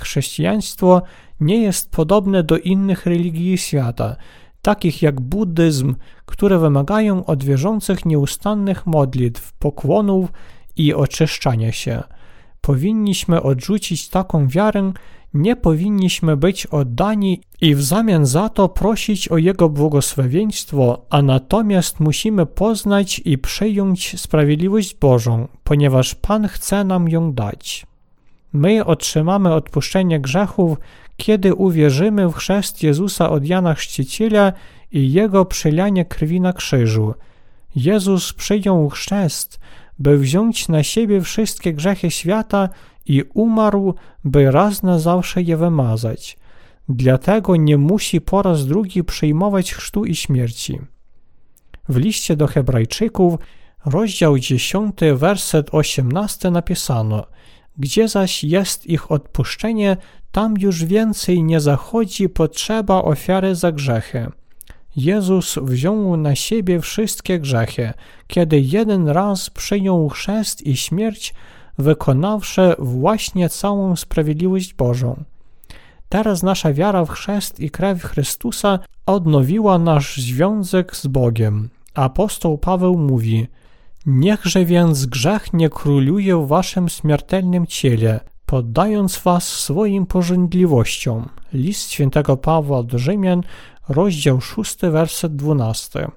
Chrześcijaństwo 0.00 1.02
nie 1.40 1.62
jest 1.62 1.90
podobne 1.90 2.42
do 2.42 2.58
innych 2.58 3.06
religii 3.06 3.58
świata, 3.58 4.16
takich 4.62 5.02
jak 5.02 5.20
buddyzm, 5.20 5.94
które 6.26 6.58
wymagają 6.58 7.24
od 7.24 7.44
wierzących 7.44 8.04
nieustannych 8.04 8.86
modlitw, 8.86 9.52
pokłonów 9.52 10.32
i 10.76 10.94
oczyszczania 10.94 11.72
się. 11.72 12.02
Powinniśmy 12.60 13.42
odrzucić 13.42 14.08
taką 14.08 14.48
wiarę 14.48 14.92
nie 15.34 15.56
powinniśmy 15.56 16.36
być 16.36 16.66
oddani 16.66 17.40
i 17.60 17.74
w 17.74 17.82
zamian 17.82 18.26
za 18.26 18.48
to 18.48 18.68
prosić 18.68 19.28
o 19.28 19.38
Jego 19.38 19.68
błogosławieństwo, 19.68 21.06
a 21.10 21.22
natomiast 21.22 22.00
musimy 22.00 22.46
poznać 22.46 23.20
i 23.24 23.38
przyjąć 23.38 24.20
sprawiedliwość 24.20 24.94
Bożą, 24.94 25.48
ponieważ 25.64 26.14
Pan 26.14 26.48
chce 26.48 26.84
nam 26.84 27.08
ją 27.08 27.32
dać. 27.32 27.86
My 28.54 28.84
otrzymamy 28.84 29.52
odpuszczenie 29.54 30.20
grzechów, 30.20 30.78
kiedy 31.16 31.54
uwierzymy 31.54 32.28
w 32.28 32.32
chrzest 32.32 32.82
Jezusa 32.82 33.30
od 33.30 33.46
Jana 33.46 33.74
Chrzciciela 33.74 34.52
i 34.92 35.12
Jego 35.12 35.44
przylanie 35.44 36.04
krwi 36.04 36.40
na 36.40 36.52
krzyżu. 36.52 37.14
Jezus 37.76 38.32
przyjął 38.32 38.88
chrzest, 38.88 39.60
by 39.98 40.18
wziąć 40.18 40.68
na 40.68 40.82
siebie 40.82 41.20
wszystkie 41.20 41.72
grzechy 41.72 42.10
świata 42.10 42.68
i 43.06 43.22
umarł, 43.34 43.94
by 44.24 44.50
raz 44.50 44.82
na 44.82 44.98
zawsze 44.98 45.42
je 45.42 45.56
wymazać. 45.56 46.38
Dlatego 46.88 47.56
nie 47.56 47.78
musi 47.78 48.20
po 48.20 48.42
raz 48.42 48.66
drugi 48.66 49.04
przyjmować 49.04 49.74
chrztu 49.74 50.04
i 50.04 50.14
śmierci. 50.14 50.80
W 51.88 51.96
liście 51.96 52.36
do 52.36 52.46
Hebrajczyków, 52.46 53.34
rozdział 53.84 54.38
10, 54.38 54.96
werset 55.14 55.68
18 55.72 56.50
napisano: 56.50 57.26
Gdzie 57.78 58.08
zaś 58.08 58.44
jest 58.44 58.86
ich 58.86 59.10
odpuszczenie, 59.10 59.96
tam 60.32 60.54
już 60.58 60.84
więcej 60.84 61.42
nie 61.42 61.60
zachodzi 61.60 62.28
potrzeba 62.28 63.02
ofiary 63.02 63.54
za 63.54 63.72
grzechy. 63.72 64.26
Jezus 64.96 65.58
wziął 65.62 66.16
na 66.16 66.34
siebie 66.34 66.80
wszystkie 66.80 67.40
grzechy, 67.40 67.92
kiedy 68.26 68.60
jeden 68.60 69.08
raz 69.08 69.50
przyjął 69.50 70.08
chrzest 70.08 70.66
i 70.66 70.76
śmierć, 70.76 71.34
wykonawszy 71.78 72.74
właśnie 72.78 73.48
całą 73.48 73.96
sprawiedliwość 73.96 74.74
Bożą. 74.74 75.24
Teraz 76.08 76.42
nasza 76.42 76.72
wiara 76.72 77.04
w 77.04 77.10
chrzest 77.10 77.60
i 77.60 77.70
krew 77.70 78.02
Chrystusa 78.02 78.78
odnowiła 79.06 79.78
nasz 79.78 80.16
związek 80.16 80.96
z 80.96 81.06
Bogiem. 81.06 81.68
Apostoł 81.94 82.58
Paweł 82.58 82.98
mówi: 82.98 83.46
Niechże 84.06 84.64
więc 84.64 85.06
grzech 85.06 85.52
nie 85.52 85.70
króluje 85.70 86.36
w 86.36 86.46
waszym 86.48 86.88
śmiertelnym 86.88 87.66
ciele, 87.66 88.20
poddając 88.46 89.18
was 89.18 89.48
swoim 89.48 90.06
pożądliwościom. 90.06 91.28
List 91.52 91.90
świętego 91.90 92.36
Pawła 92.36 92.82
do 92.82 92.98
Rzymian, 92.98 93.42
rozdział 93.88 94.40
6, 94.40 94.76
werset 94.80 95.36
12. 95.36 96.08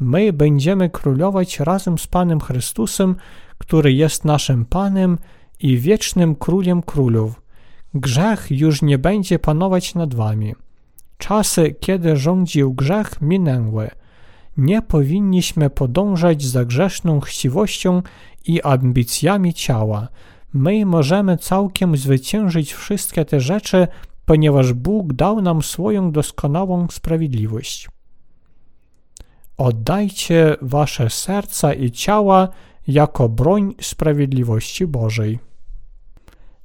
My 0.00 0.32
będziemy 0.32 0.90
królować 0.90 1.60
razem 1.60 1.98
z 1.98 2.06
Panem 2.06 2.40
Chrystusem, 2.40 3.16
który 3.58 3.92
jest 3.92 4.24
naszym 4.24 4.64
Panem 4.64 5.18
i 5.60 5.78
wiecznym 5.78 6.34
Królem 6.34 6.82
Królów. 6.82 7.40
Grzech 7.94 8.50
już 8.50 8.82
nie 8.82 8.98
będzie 8.98 9.38
panować 9.38 9.94
nad 9.94 10.14
wami. 10.14 10.54
Czasy, 11.18 11.74
kiedy 11.80 12.16
rządził 12.16 12.74
grzech, 12.74 13.20
minęły. 13.20 13.90
Nie 14.60 14.82
powinniśmy 14.82 15.70
podążać 15.70 16.42
za 16.42 16.64
grzeszną 16.64 17.20
chciwością 17.20 18.02
i 18.46 18.62
ambicjami 18.62 19.54
ciała. 19.54 20.08
My 20.52 20.86
możemy 20.86 21.36
całkiem 21.36 21.96
zwyciężyć 21.96 22.72
wszystkie 22.74 23.24
te 23.24 23.40
rzeczy, 23.40 23.88
ponieważ 24.24 24.72
Bóg 24.72 25.12
dał 25.12 25.40
nam 25.40 25.62
swoją 25.62 26.12
doskonałą 26.12 26.86
sprawiedliwość. 26.90 27.88
Oddajcie 29.56 30.56
wasze 30.62 31.10
serca 31.10 31.74
i 31.74 31.90
ciała 31.90 32.48
jako 32.86 33.28
broń 33.28 33.74
sprawiedliwości 33.80 34.86
Bożej. 34.86 35.38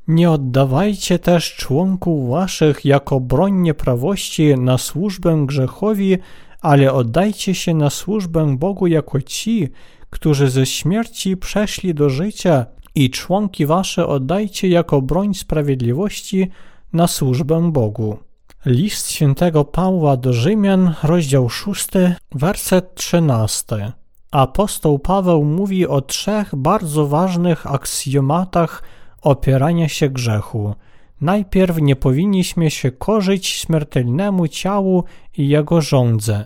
Nie 0.07 0.31
oddawajcie 0.31 1.19
też 1.19 1.55
członków 1.55 2.29
waszych 2.29 2.85
jako 2.85 3.19
broń 3.19 3.53
nieprawości 3.53 4.55
na 4.57 4.77
służbę 4.77 5.43
grzechowi, 5.45 6.17
ale 6.65 6.93
oddajcie 6.93 7.55
się 7.55 7.73
na 7.73 7.89
służbę 7.89 8.55
Bogu 8.57 8.87
jako 8.87 9.21
ci, 9.21 9.69
którzy 10.09 10.49
ze 10.49 10.65
śmierci 10.65 11.37
przeszli 11.37 11.93
do 11.93 12.09
życia 12.09 12.65
i 12.95 13.09
członki 13.09 13.65
wasze 13.65 14.07
oddajcie 14.07 14.67
jako 14.69 15.01
broń 15.01 15.33
sprawiedliwości 15.33 16.49
na 16.93 17.07
służbę 17.07 17.71
Bogu. 17.71 18.17
List 18.65 19.11
świętego 19.11 19.65
Pawła 19.65 20.17
do 20.17 20.33
Rzymian, 20.33 20.93
rozdział 21.03 21.49
6, 21.49 21.87
werset 22.31 22.95
13. 22.95 23.91
Apostoł 24.31 24.99
Paweł 24.99 25.43
mówi 25.43 25.87
o 25.87 26.01
trzech 26.01 26.55
bardzo 26.55 27.07
ważnych 27.07 27.67
aksjomatach 27.67 28.83
opierania 29.21 29.87
się 29.87 30.09
grzechu. 30.09 30.75
Najpierw 31.21 31.81
nie 31.81 31.95
powinniśmy 31.95 32.71
się 32.71 32.91
korzyć 32.91 33.47
śmiertelnemu 33.47 34.47
ciału 34.47 35.03
i 35.37 35.47
jego 35.47 35.81
żądze. 35.81 36.45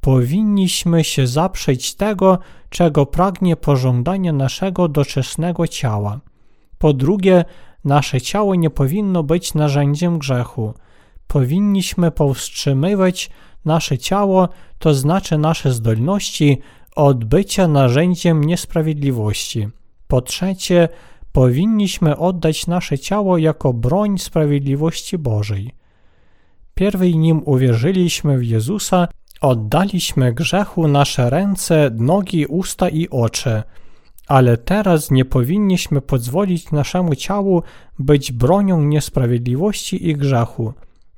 Powinniśmy 0.00 1.04
się 1.04 1.26
zaprzeć 1.26 1.94
tego, 1.94 2.38
czego 2.68 3.06
pragnie 3.06 3.56
pożądanie 3.56 4.32
naszego 4.32 4.88
doczesnego 4.88 5.66
ciała. 5.66 6.20
Po 6.78 6.92
drugie, 6.92 7.44
nasze 7.84 8.20
ciało 8.20 8.54
nie 8.54 8.70
powinno 8.70 9.22
być 9.22 9.54
narzędziem 9.54 10.18
grzechu. 10.18 10.74
Powinniśmy 11.26 12.10
powstrzymywać 12.10 13.30
nasze 13.64 13.98
ciało, 13.98 14.48
to 14.78 14.94
znaczy 14.94 15.38
nasze 15.38 15.72
zdolności, 15.72 16.58
od 16.96 17.24
bycia 17.24 17.68
narzędziem 17.68 18.44
niesprawiedliwości. 18.44 19.68
Po 20.08 20.20
trzecie, 20.20 20.88
powinniśmy 21.32 22.16
oddać 22.16 22.66
nasze 22.66 22.98
ciało 22.98 23.38
jako 23.38 23.72
broń 23.72 24.18
sprawiedliwości 24.18 25.18
Bożej. 25.18 25.74
Pierwej 26.74 27.16
nim 27.16 27.42
uwierzyliśmy 27.44 28.38
w 28.38 28.44
Jezusa, 28.44 29.08
oddaliśmy 29.40 30.32
grzechu 30.32 30.88
nasze 30.88 31.30
ręce, 31.30 31.90
nogi, 31.94 32.46
usta 32.46 32.88
i 32.88 33.08
oczy, 33.08 33.62
ale 34.26 34.56
teraz 34.56 35.10
nie 35.10 35.24
powinniśmy 35.24 36.00
pozwolić 36.00 36.70
naszemu 36.70 37.14
ciału 37.14 37.62
być 37.98 38.32
bronią 38.32 38.82
niesprawiedliwości 38.82 40.08
i 40.08 40.14
grzechu. 40.14 40.72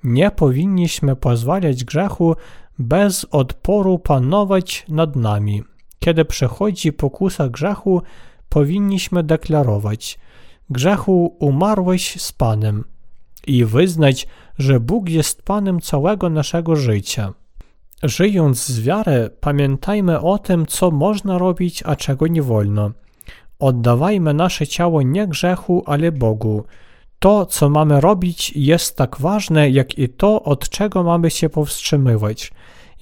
Nie 0.04 0.30
powinniśmy 0.30 1.16
pozwalać 1.16 1.84
grzechu 1.84 2.36
bez 2.78 3.26
odporu 3.30 3.98
panować 3.98 4.84
nad 4.88 5.16
nami. 5.16 5.62
Kiedy 5.98 6.24
przychodzi 6.24 6.92
pokusa 6.92 7.48
grzechu, 7.48 8.02
powinniśmy 8.48 9.22
deklarować: 9.22 10.18
Grzechu 10.70 11.36
umarłeś 11.38 12.22
z 12.22 12.32
Panem 12.32 12.84
i 13.46 13.64
wyznać, 13.64 14.26
że 14.58 14.80
Bóg 14.80 15.08
jest 15.08 15.42
Panem 15.42 15.80
całego 15.80 16.30
naszego 16.30 16.76
życia. 16.76 17.32
Żyjąc 18.02 18.66
z 18.66 18.80
wiary, 18.80 19.30
pamiętajmy 19.40 20.20
o 20.20 20.38
tym, 20.38 20.66
co 20.66 20.90
można 20.90 21.38
robić, 21.38 21.82
a 21.86 21.96
czego 21.96 22.26
nie 22.26 22.42
wolno. 22.42 22.90
Oddawajmy 23.58 24.34
nasze 24.34 24.66
ciało 24.66 25.02
nie 25.02 25.28
grzechu, 25.28 25.82
ale 25.86 26.12
Bogu. 26.12 26.64
To, 27.18 27.46
co 27.46 27.70
mamy 27.70 28.00
robić, 28.00 28.52
jest 28.56 28.96
tak 28.96 29.16
ważne, 29.20 29.70
jak 29.70 29.98
i 29.98 30.08
to, 30.08 30.42
od 30.42 30.68
czego 30.68 31.02
mamy 31.02 31.30
się 31.30 31.48
powstrzymywać. 31.48 32.52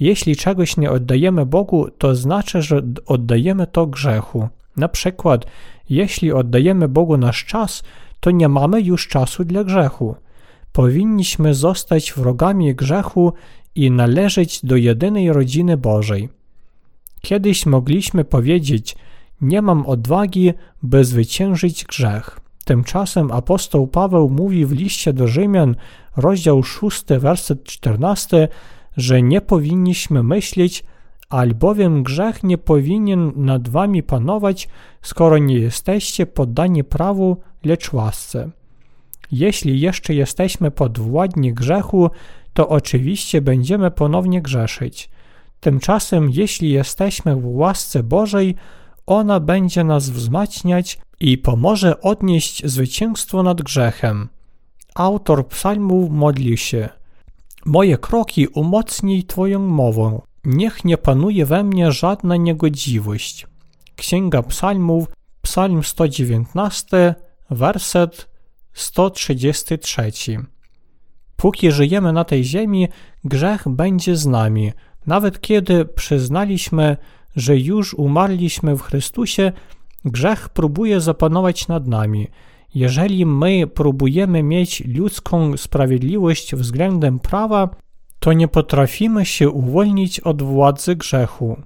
Jeśli 0.01 0.37
czegoś 0.37 0.77
nie 0.77 0.91
oddajemy 0.91 1.47
Bogu, 1.47 1.89
to 1.99 2.15
znaczy, 2.15 2.63
że 2.63 2.83
oddajemy 3.07 3.67
to 3.67 3.87
grzechu. 3.87 4.49
Na 4.77 4.89
przykład, 4.89 5.47
jeśli 5.91 6.33
oddajemy 6.33 6.89
Bogu 6.89 7.17
nasz 7.17 7.45
czas, 7.45 7.83
to 8.21 8.31
nie 8.31 8.49
mamy 8.49 8.81
już 8.81 9.09
czasu 9.09 9.45
dla 9.45 9.65
grzechu. 9.65 10.15
Powinniśmy 10.73 11.55
zostać 11.55 12.13
wrogami 12.13 12.75
grzechu 12.75 13.33
i 13.75 13.91
należeć 13.91 14.61
do 14.65 14.77
jedynej 14.77 15.33
rodziny 15.33 15.77
Bożej. 15.77 16.29
Kiedyś 17.21 17.67
mogliśmy 17.67 18.25
powiedzieć: 18.25 18.97
Nie 19.41 19.63
mam 19.63 19.87
odwagi, 19.87 20.53
by 20.83 21.05
zwyciężyć 21.05 21.85
grzech. 21.85 22.41
Tymczasem 22.65 23.33
apostoł 23.33 23.87
Paweł 23.87 24.31
mówi 24.31 24.67
w 24.67 24.73
liście 24.73 25.13
do 25.13 25.27
Rzymian, 25.27 25.77
rozdział 26.17 26.63
6, 26.63 27.05
werset 27.19 27.65
14, 27.65 28.49
że 28.97 29.23
nie 29.23 29.41
powinniśmy 29.41 30.23
myśleć, 30.23 30.85
albowiem 31.29 32.03
grzech 32.03 32.43
nie 32.43 32.59
powinien 32.59 33.33
nad 33.37 33.69
wami 33.69 34.03
panować, 34.03 34.69
skoro 35.03 35.39
nie 35.39 35.59
jesteście 35.59 36.27
poddani 36.27 36.85
prawu, 36.85 37.37
lecz 37.65 37.93
łasce. 37.93 38.51
Jeśli 39.33 39.81
jeszcze 39.81 40.15
jesteśmy 40.15 40.71
podwładni 40.71 41.55
grzechu, 41.55 42.11
to 42.55 42.69
oczywiście 42.69 43.41
będziemy 43.41 43.91
ponownie 43.91 44.43
grzeszyć. 44.43 45.11
Tymczasem, 45.61 46.31
jeśli 46.31 46.71
jesteśmy 46.71 47.37
w 47.37 47.47
łasce 47.47 48.03
Bożej, 48.03 48.55
ona 49.07 49.41
będzie 49.41 49.85
nas 49.85 50.11
wzmacniać 50.11 50.99
i 51.21 51.39
pomoże 51.39 52.01
odnieść 52.01 52.67
zwycięstwo 52.67 53.43
nad 53.43 53.63
grzechem. 53.63 54.29
Autor 54.95 55.49
psalmów 55.49 56.11
modli 56.11 56.57
się. 56.57 56.89
Moje 57.65 57.99
kroki 57.99 58.49
umocnij 58.49 59.25
Twoją 59.25 59.59
mową. 59.59 60.23
Niech 60.45 60.85
nie 60.85 60.99
panuje 60.99 61.47
we 61.47 61.65
mnie 61.65 61.93
żadna 61.93 62.37
niegodziwość. 62.37 63.47
Księga 63.97 64.43
Psalmów, 64.43 65.09
Psalm 65.43 65.85
119, 65.85 67.15
werset 67.51 68.31
133. 68.73 70.13
Póki 71.41 71.73
żyjemy 71.73 72.13
na 72.13 72.25
tej 72.25 72.45
ziemi, 72.45 72.89
grzech 73.25 73.69
będzie 73.69 74.17
z 74.17 74.27
nami. 74.27 74.73
Nawet 75.07 75.41
kiedy 75.41 75.85
przyznaliśmy, 75.85 76.97
że 77.37 77.57
już 77.57 77.95
umarliśmy 77.95 78.77
w 78.77 78.83
Chrystusie, 78.83 79.53
grzech 80.05 80.49
próbuje 80.49 81.01
zapanować 81.01 81.69
nad 81.69 81.87
nami. 81.87 82.29
Jeżeli 82.75 83.27
my 83.27 83.67
próbujemy 83.67 84.43
mieć 84.43 84.83
ludzką 84.87 85.57
sprawiedliwość 85.57 86.55
względem 86.55 87.19
prawa, 87.19 87.69
to 88.19 88.33
nie 88.33 88.49
potrafimy 88.49 89.27
się 89.27 89.51
uwolnić 89.51 90.21
od 90.21 90.43
władzy 90.43 90.97
grzechu. 90.97 91.57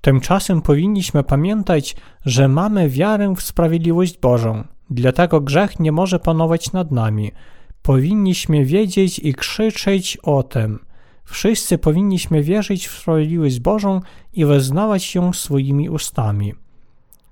Tymczasem 0.00 0.62
powinniśmy 0.62 1.24
pamiętać, 1.24 1.96
że 2.24 2.48
mamy 2.48 2.88
wiarę 2.88 3.34
w 3.36 3.42
sprawiedliwość 3.42 4.18
Bożą, 4.18 4.64
dlatego 4.90 5.40
grzech 5.40 5.80
nie 5.80 5.92
może 5.92 6.18
panować 6.18 6.72
nad 6.72 6.90
nami. 6.90 7.32
Powinniśmy 7.88 8.64
wiedzieć 8.64 9.18
i 9.18 9.34
krzyczeć 9.34 10.18
o 10.22 10.42
tym. 10.42 10.78
Wszyscy 11.24 11.78
powinniśmy 11.78 12.42
wierzyć 12.42 12.88
w 12.88 12.98
sprawiedliwość 12.98 13.60
Bożą 13.60 14.00
i 14.32 14.44
wyznawać 14.44 15.14
ją 15.14 15.32
swoimi 15.32 15.88
ustami. 15.88 16.54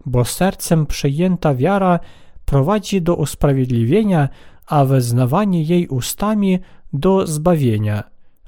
Bo 0.06 0.24
sercem 0.24 0.86
przyjęta 0.86 1.54
wiara 1.54 2.00
prowadzi 2.44 3.02
do 3.02 3.14
usprawiedliwienia, 3.14 4.28
a 4.66 4.84
wyznawanie 4.84 5.62
jej 5.62 5.88
ustami 5.88 6.58
do 6.92 7.26
zbawienia. 7.26 8.02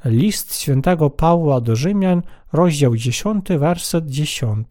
List 0.04 0.60
świętego 0.60 1.10
Pawła 1.10 1.60
do 1.60 1.76
Rzymian, 1.76 2.22
rozdział 2.52 2.96
10, 2.96 3.46
werset 3.58 4.06
10. 4.06 4.66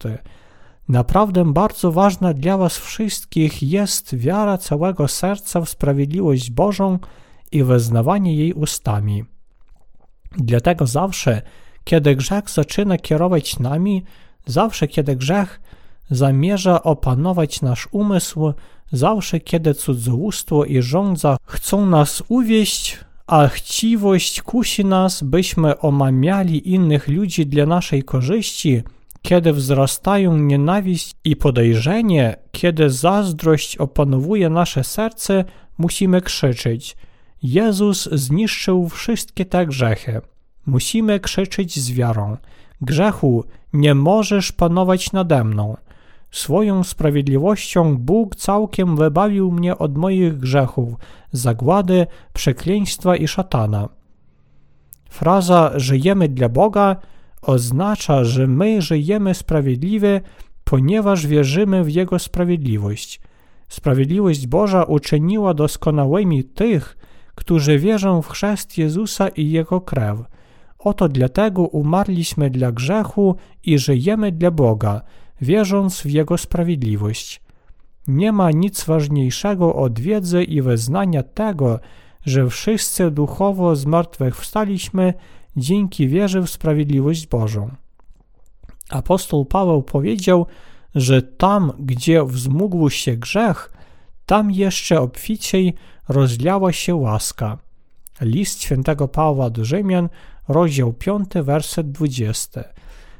Naprawdę 0.88 1.52
bardzo 1.52 1.92
ważna 1.92 2.34
dla 2.34 2.56
Was 2.56 2.78
wszystkich 2.78 3.62
jest 3.62 4.16
wiara 4.16 4.58
całego 4.58 5.08
serca 5.08 5.60
w 5.60 5.68
sprawiedliwość 5.68 6.50
Bożą 6.50 6.98
i 7.52 7.64
wyznawanie 7.64 8.36
jej 8.36 8.52
ustami. 8.52 9.24
Dlatego 10.36 10.86
zawsze, 10.86 11.42
kiedy 11.84 12.16
grzech 12.16 12.50
zaczyna 12.50 12.98
kierować 12.98 13.58
nami, 13.58 14.04
zawsze 14.46 14.88
kiedy 14.88 15.16
grzech 15.16 15.60
zamierza 16.10 16.82
opanować 16.82 17.62
nasz 17.62 17.88
umysł 17.90 18.52
zawsze, 18.92 19.40
kiedy 19.40 19.74
cudzołóstwo 19.74 20.64
i 20.64 20.82
żądza 20.82 21.36
chcą 21.44 21.86
nas 21.86 22.22
uwieść, 22.28 22.98
a 23.26 23.48
chciwość 23.48 24.42
kusi 24.42 24.84
nas, 24.84 25.22
byśmy 25.22 25.78
omamiali 25.78 26.72
innych 26.72 27.08
ludzi 27.08 27.46
dla 27.46 27.66
naszej 27.66 28.02
korzyści, 28.02 28.82
kiedy 29.22 29.52
wzrastają 29.52 30.36
nienawiść 30.36 31.12
i 31.24 31.36
podejrzenie, 31.36 32.36
kiedy 32.52 32.90
zazdrość 32.90 33.76
opanowuje 33.76 34.50
nasze 34.50 34.84
serce, 34.84 35.44
musimy 35.78 36.20
krzyczeć: 36.20 36.96
Jezus 37.42 38.08
zniszczył 38.12 38.88
wszystkie 38.88 39.44
te 39.44 39.66
grzechy. 39.66 40.20
Musimy 40.66 41.20
krzyczeć 41.20 41.80
z 41.80 41.92
wiarą: 41.92 42.36
Grzechu, 42.80 43.44
nie 43.72 43.94
możesz 43.94 44.52
panować 44.52 45.12
nade 45.12 45.44
mną. 45.44 45.76
Swoją 46.30 46.84
sprawiedliwością 46.84 47.96
Bóg 47.98 48.36
całkiem 48.36 48.96
wybawił 48.96 49.50
mnie 49.52 49.78
od 49.78 49.96
moich 49.96 50.38
grzechów, 50.38 50.94
zagłady, 51.32 52.06
przekleństwa 52.32 53.16
i 53.16 53.28
szatana. 53.28 53.88
Fraza 55.10 55.72
żyjemy 55.76 56.28
dla 56.28 56.48
Boga 56.48 56.96
oznacza, 57.42 58.24
że 58.24 58.46
my 58.46 58.82
żyjemy 58.82 59.34
sprawiedliwie, 59.34 60.20
ponieważ 60.64 61.26
wierzymy 61.26 61.84
w 61.84 61.90
Jego 61.90 62.18
sprawiedliwość. 62.18 63.20
Sprawiedliwość 63.68 64.46
Boża 64.46 64.84
uczyniła 64.84 65.54
doskonałymi 65.54 66.44
tych, 66.44 66.98
którzy 67.38 67.78
wierzą 67.78 68.22
w 68.22 68.28
chrzest 68.28 68.78
Jezusa 68.78 69.28
i 69.28 69.50
Jego 69.50 69.80
krew. 69.80 70.18
Oto 70.78 71.08
dlatego 71.08 71.62
umarliśmy 71.62 72.50
dla 72.50 72.72
grzechu 72.72 73.36
i 73.64 73.78
żyjemy 73.78 74.32
dla 74.32 74.50
Boga, 74.50 75.02
wierząc 75.40 76.00
w 76.00 76.06
Jego 76.06 76.38
sprawiedliwość. 76.38 77.40
Nie 78.08 78.32
ma 78.32 78.50
nic 78.50 78.84
ważniejszego 78.84 79.74
od 79.74 80.00
wiedzy 80.00 80.44
i 80.44 80.62
wyznania 80.62 81.22
tego, 81.22 81.80
że 82.26 82.48
wszyscy 82.48 83.10
duchowo 83.10 83.76
zmartwychwstaliśmy 83.76 85.14
dzięki 85.56 86.08
wierze 86.08 86.42
w 86.42 86.50
sprawiedliwość 86.50 87.26
Bożą. 87.26 87.70
Apostoł 88.90 89.44
Paweł 89.44 89.82
powiedział, 89.82 90.46
że 90.94 91.22
tam, 91.22 91.72
gdzie 91.78 92.24
wzmógł 92.24 92.90
się 92.90 93.16
grzech, 93.16 93.77
tam 94.28 94.50
jeszcze 94.50 95.00
obficiej 95.00 95.74
rozliała 96.08 96.72
się 96.72 96.94
łaska. 96.94 97.58
List 98.20 98.62
świętego 98.62 99.08
Pawła 99.08 99.50
do 99.50 99.64
Rzymian, 99.64 100.08
rozdział 100.48 100.92
5, 100.92 101.28
werset 101.42 101.92
20. 101.92 102.64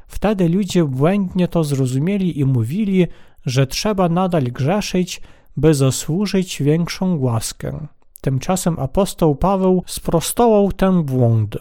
Wtedy 0.07 0.49
ludzie 0.49 0.83
błędnie 0.83 1.47
to 1.47 1.63
zrozumieli 1.63 2.39
i 2.39 2.45
mówili, 2.45 3.07
że 3.45 3.67
trzeba 3.67 4.09
nadal 4.09 4.43
grzeszyć, 4.43 5.21
by 5.57 5.73
zasłużyć 5.73 6.61
większą 6.63 7.19
łaskę. 7.19 7.87
Tymczasem 8.21 8.79
apostoł 8.79 9.35
Paweł 9.35 9.83
sprostował 9.87 10.71
ten 10.71 11.03
błąd. 11.03 11.57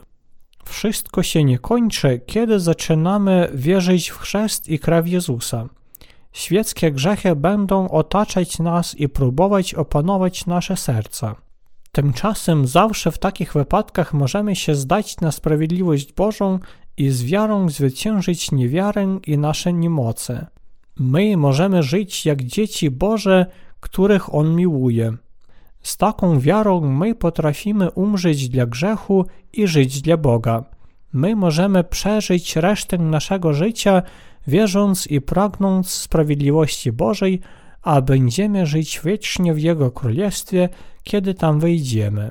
Wszystko 0.65 1.23
się 1.23 1.45
nie 1.45 1.59
kończy, 1.59 2.21
kiedy 2.27 2.61
zaczynamy 2.61 3.51
wierzyć 3.55 4.09
w 4.09 4.19
chrzest 4.19 4.69
i 4.69 4.79
krew 4.79 5.09
Jezusa. 5.09 5.69
Świeckie 6.38 6.92
grzechy 6.92 7.37
będą 7.37 7.88
otaczać 7.88 8.59
nas 8.59 8.94
i 8.94 9.09
próbować 9.09 9.74
opanować 9.74 10.46
nasze 10.46 10.77
serca. 10.77 11.35
Tymczasem 11.92 12.66
zawsze 12.66 13.12
w 13.12 13.18
takich 13.18 13.53
wypadkach 13.53 14.14
możemy 14.14 14.57
się 14.57 14.74
zdać 14.74 15.20
na 15.20 15.33
sprawiedliwość 15.33 16.12
Bożą 16.12 16.59
i 16.96 17.11
z 17.11 17.24
wiarą 17.24 17.68
zwyciężyć 17.68 18.53
niewiarę 18.53 19.18
i 19.27 19.38
nasze 19.38 19.72
niemoce. 19.72 20.46
My 20.98 21.37
możemy 21.37 21.83
żyć 21.83 22.27
jak 22.27 22.42
dzieci 22.42 22.90
Boże, 22.90 23.46
których 23.81 24.35
On 24.35 24.55
miłuje. 24.57 25.16
Z 25.83 25.96
taką 25.96 26.40
wiarą 26.40 26.81
my 26.81 27.14
potrafimy 27.14 27.90
umrzeć 27.90 28.48
dla 28.48 28.66
grzechu 28.66 29.27
i 29.53 29.66
żyć 29.66 30.03
dla 30.03 30.16
Boga. 30.16 30.64
My 31.12 31.37
możemy 31.37 31.85
przeżyć 31.85 32.57
resztę 32.57 32.98
naszego 32.98 33.53
życia, 33.53 34.03
wierząc 34.49 35.07
i 35.07 35.21
pragnąc 35.21 35.91
sprawiedliwości 35.91 36.93
Bożej, 36.93 37.41
a 37.83 38.01
będziemy 38.01 38.67
żyć 38.67 39.01
wiecznie 39.05 39.55
w 39.55 39.61
Jego 39.61 39.91
Królestwie, 39.91 40.69
kiedy 41.03 41.35
tam 41.35 41.61
wyjdziemy. 41.61 42.31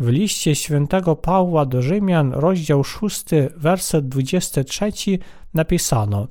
W 0.00 0.08
liście 0.08 0.54
świętego 0.54 1.16
Pawła 1.16 1.66
do 1.66 1.82
Rzymian, 1.82 2.32
rozdział 2.32 2.84
6, 2.84 3.24
werset 3.56 4.08
23 4.08 4.92
napisano 5.54 6.26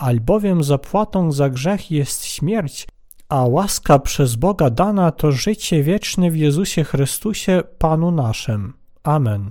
Albowiem 0.00 0.64
zapłatą 0.64 1.32
za 1.32 1.50
grzech 1.50 1.90
jest 1.90 2.24
śmierć, 2.24 2.88
a 3.28 3.46
łaska 3.46 3.98
przez 3.98 4.36
Boga 4.36 4.70
dana 4.70 5.10
to 5.12 5.32
życie 5.32 5.82
wieczne 5.82 6.30
w 6.30 6.36
Jezusie 6.36 6.84
Chrystusie, 6.84 7.62
Panu 7.78 8.10
naszym. 8.10 8.72
Amen. 9.02 9.50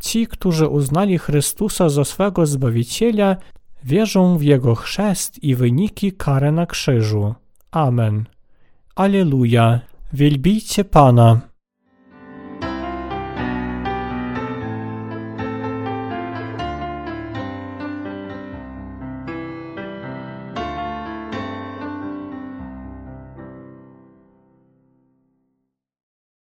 Ci, 0.00 0.26
którzy 0.26 0.68
uznali 0.68 1.18
Chrystusa 1.18 1.88
za 1.88 2.04
swego 2.04 2.46
Zbawiciela, 2.46 3.36
wierzą 3.84 4.38
w 4.38 4.42
Jego 4.42 4.74
chrzest 4.74 5.42
i 5.44 5.54
wyniki 5.54 6.12
kary 6.12 6.52
na 6.52 6.66
krzyżu. 6.66 7.34
Amen. 7.70 8.24
Aleluja. 8.94 9.80
Wielbijcie 10.12 10.84
Pana. 10.84 11.51